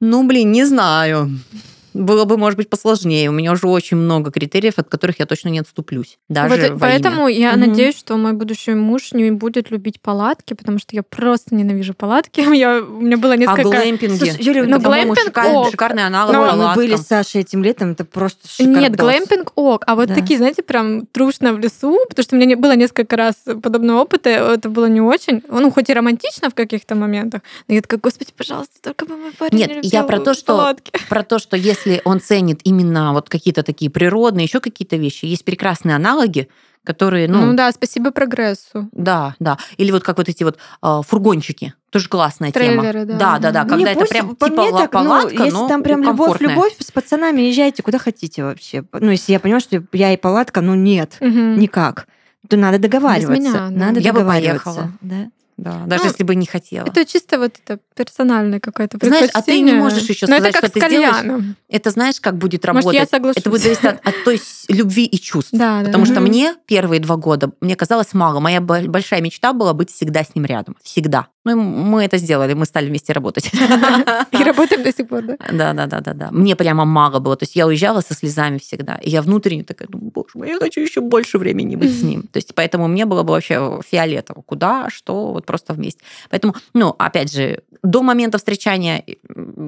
[0.00, 1.30] ну, блин, не знаю.
[2.04, 3.28] Было бы, может быть, посложнее.
[3.30, 6.18] У меня уже очень много критериев, от которых я точно не отступлюсь.
[6.28, 6.78] Даже Вот, во имя.
[6.78, 7.60] поэтому я Мгм.
[7.60, 12.40] надеюсь, что мой будущий муж не будет любить палатки, потому что я просто ненавижу палатки.
[12.56, 13.62] Я, у меня было А несколько...
[13.62, 14.16] глэмпинги?
[14.18, 15.70] Слушай, Юля, ну, глэмпинг шикарный, ок.
[15.70, 18.80] шикарный аналог Ну, мы были с Сашей этим летом, это просто шикардос.
[18.82, 20.14] Нет, глэмпинг ок, а вот Да.
[20.14, 24.30] такие, знаете, прям трушно в лесу, потому что у меня было несколько раз подобного опыта,
[24.30, 28.30] это было не очень, ну, хоть и романтично в каких-то моментах, но я такая, господи,
[28.36, 30.92] пожалуйста, только бы мой парень Нет, не я про то, что- палатки».
[31.08, 35.44] про то, что если он ценит именно вот какие-то такие природные, еще какие-то вещи, есть
[35.44, 36.48] прекрасные аналоги,
[36.84, 38.88] которые, ну, Ну, да, спасибо прогрессу.
[38.92, 39.58] да, да.
[39.76, 43.04] Или вот как вот эти вот а, фургончики, тоже классная Трейлеры, тема.
[43.06, 43.16] да.
[43.18, 45.50] Да, да, да, когда Не, это пусть прям по типа мне так, ну, палатка, если
[45.50, 46.50] но там прям любовь, комфортная.
[46.54, 48.84] любовь, с пацанами езжайте куда хотите вообще.
[48.92, 51.58] Ну, если я понимаю, что я и палатка, ну нет, Мгм.
[51.58, 52.06] никак.
[52.48, 53.32] То надо договариваться.
[53.32, 53.70] меня, да.
[53.70, 54.64] Надо Я бы договариваться.
[54.64, 54.92] поехала.
[55.00, 55.16] Да.
[55.56, 56.86] Да, даже Ну, если бы не хотела.
[56.86, 60.60] Это чисто вот это персональное какое-то Знаешь, а ты не можешь еще Но сказать, это
[60.60, 61.44] как что с ты сделаешь.
[61.68, 63.00] Это знаешь, как будет Может, работать?
[63.00, 63.40] я соглашусь.
[63.40, 65.50] Это будет зависеть от, от той любви и чувств.
[65.52, 65.86] Да, да.
[65.86, 66.24] Потому что Мгм.
[66.24, 68.38] мне первые два года, мне казалось мало.
[68.40, 70.76] Моя бо- большая мечта была быть всегда с ним рядом.
[70.82, 71.28] Всегда.
[71.46, 73.50] Ну, мы это сделали, мы стали вместе работать.
[74.32, 75.36] И работаем до сих пор, да?
[75.52, 76.28] Да, да, да, да, да.
[76.32, 77.36] Мне прямо мало было.
[77.36, 78.96] То есть я уезжала со слезами всегда.
[78.96, 82.22] И я внутренне такая, думаю, боже мой, я хочу еще больше времени быть с ним.
[82.22, 84.42] То есть поэтому мне было бы вообще фиолетово.
[84.42, 86.02] Куда, что, вот просто вместе.
[86.30, 89.04] Поэтому, ну, опять же, до момента встречания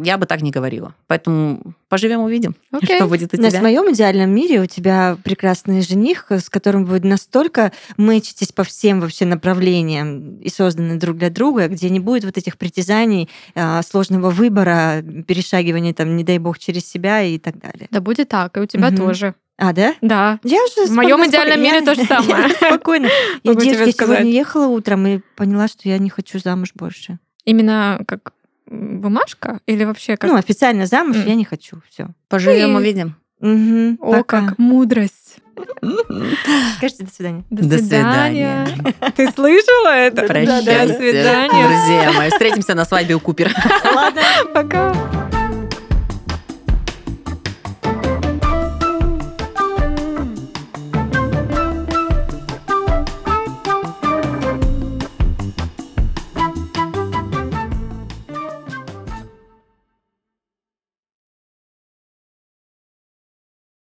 [0.04, 0.94] я бы так не говорила.
[1.06, 2.96] Поэтому Поживем, увидим, Окей.
[2.96, 3.50] что будет у тебя.
[3.50, 9.00] в моем идеальном мире у тебя прекрасный жених, с которым вы настолько мэчитесь по всем
[9.00, 14.30] вообще направлениям и созданы друг для друга, где не будет вот этих притязаний, а, сложного
[14.30, 17.88] выбора, перешагивания, там, не дай бог, через себя и так далее.
[17.90, 18.96] Да будет так, и у тебя Мгм.
[18.98, 19.34] тоже.
[19.56, 19.94] А, да?
[20.02, 20.38] Да.
[20.44, 22.48] Я же В моем спокойно- идеальном мире я- то же самое.
[22.60, 23.08] я Спокойно.
[23.42, 23.96] Я, сказать.
[23.96, 27.18] сегодня ехала утром и поняла, что я не хочу замуж больше.
[27.48, 28.32] Именно как
[28.66, 30.30] бумажка или вообще как?
[30.30, 31.26] Ну, официально замуж М.
[31.26, 31.78] я не хочу.
[31.88, 32.08] Все.
[32.28, 33.96] Поживем, И- увидим.
[34.02, 35.36] О, как мудрость.
[36.76, 37.44] Скажите до свидания.
[37.50, 38.66] До, До свидания.
[38.66, 38.94] свидания.
[39.16, 40.22] Ты слышала это?
[40.26, 41.66] Прощайте, До свидания.
[41.68, 42.30] друзья мои.
[42.30, 43.50] Встретимся на свадьбе у Купера.
[43.94, 44.20] Ладно.
[44.52, 44.94] Пока.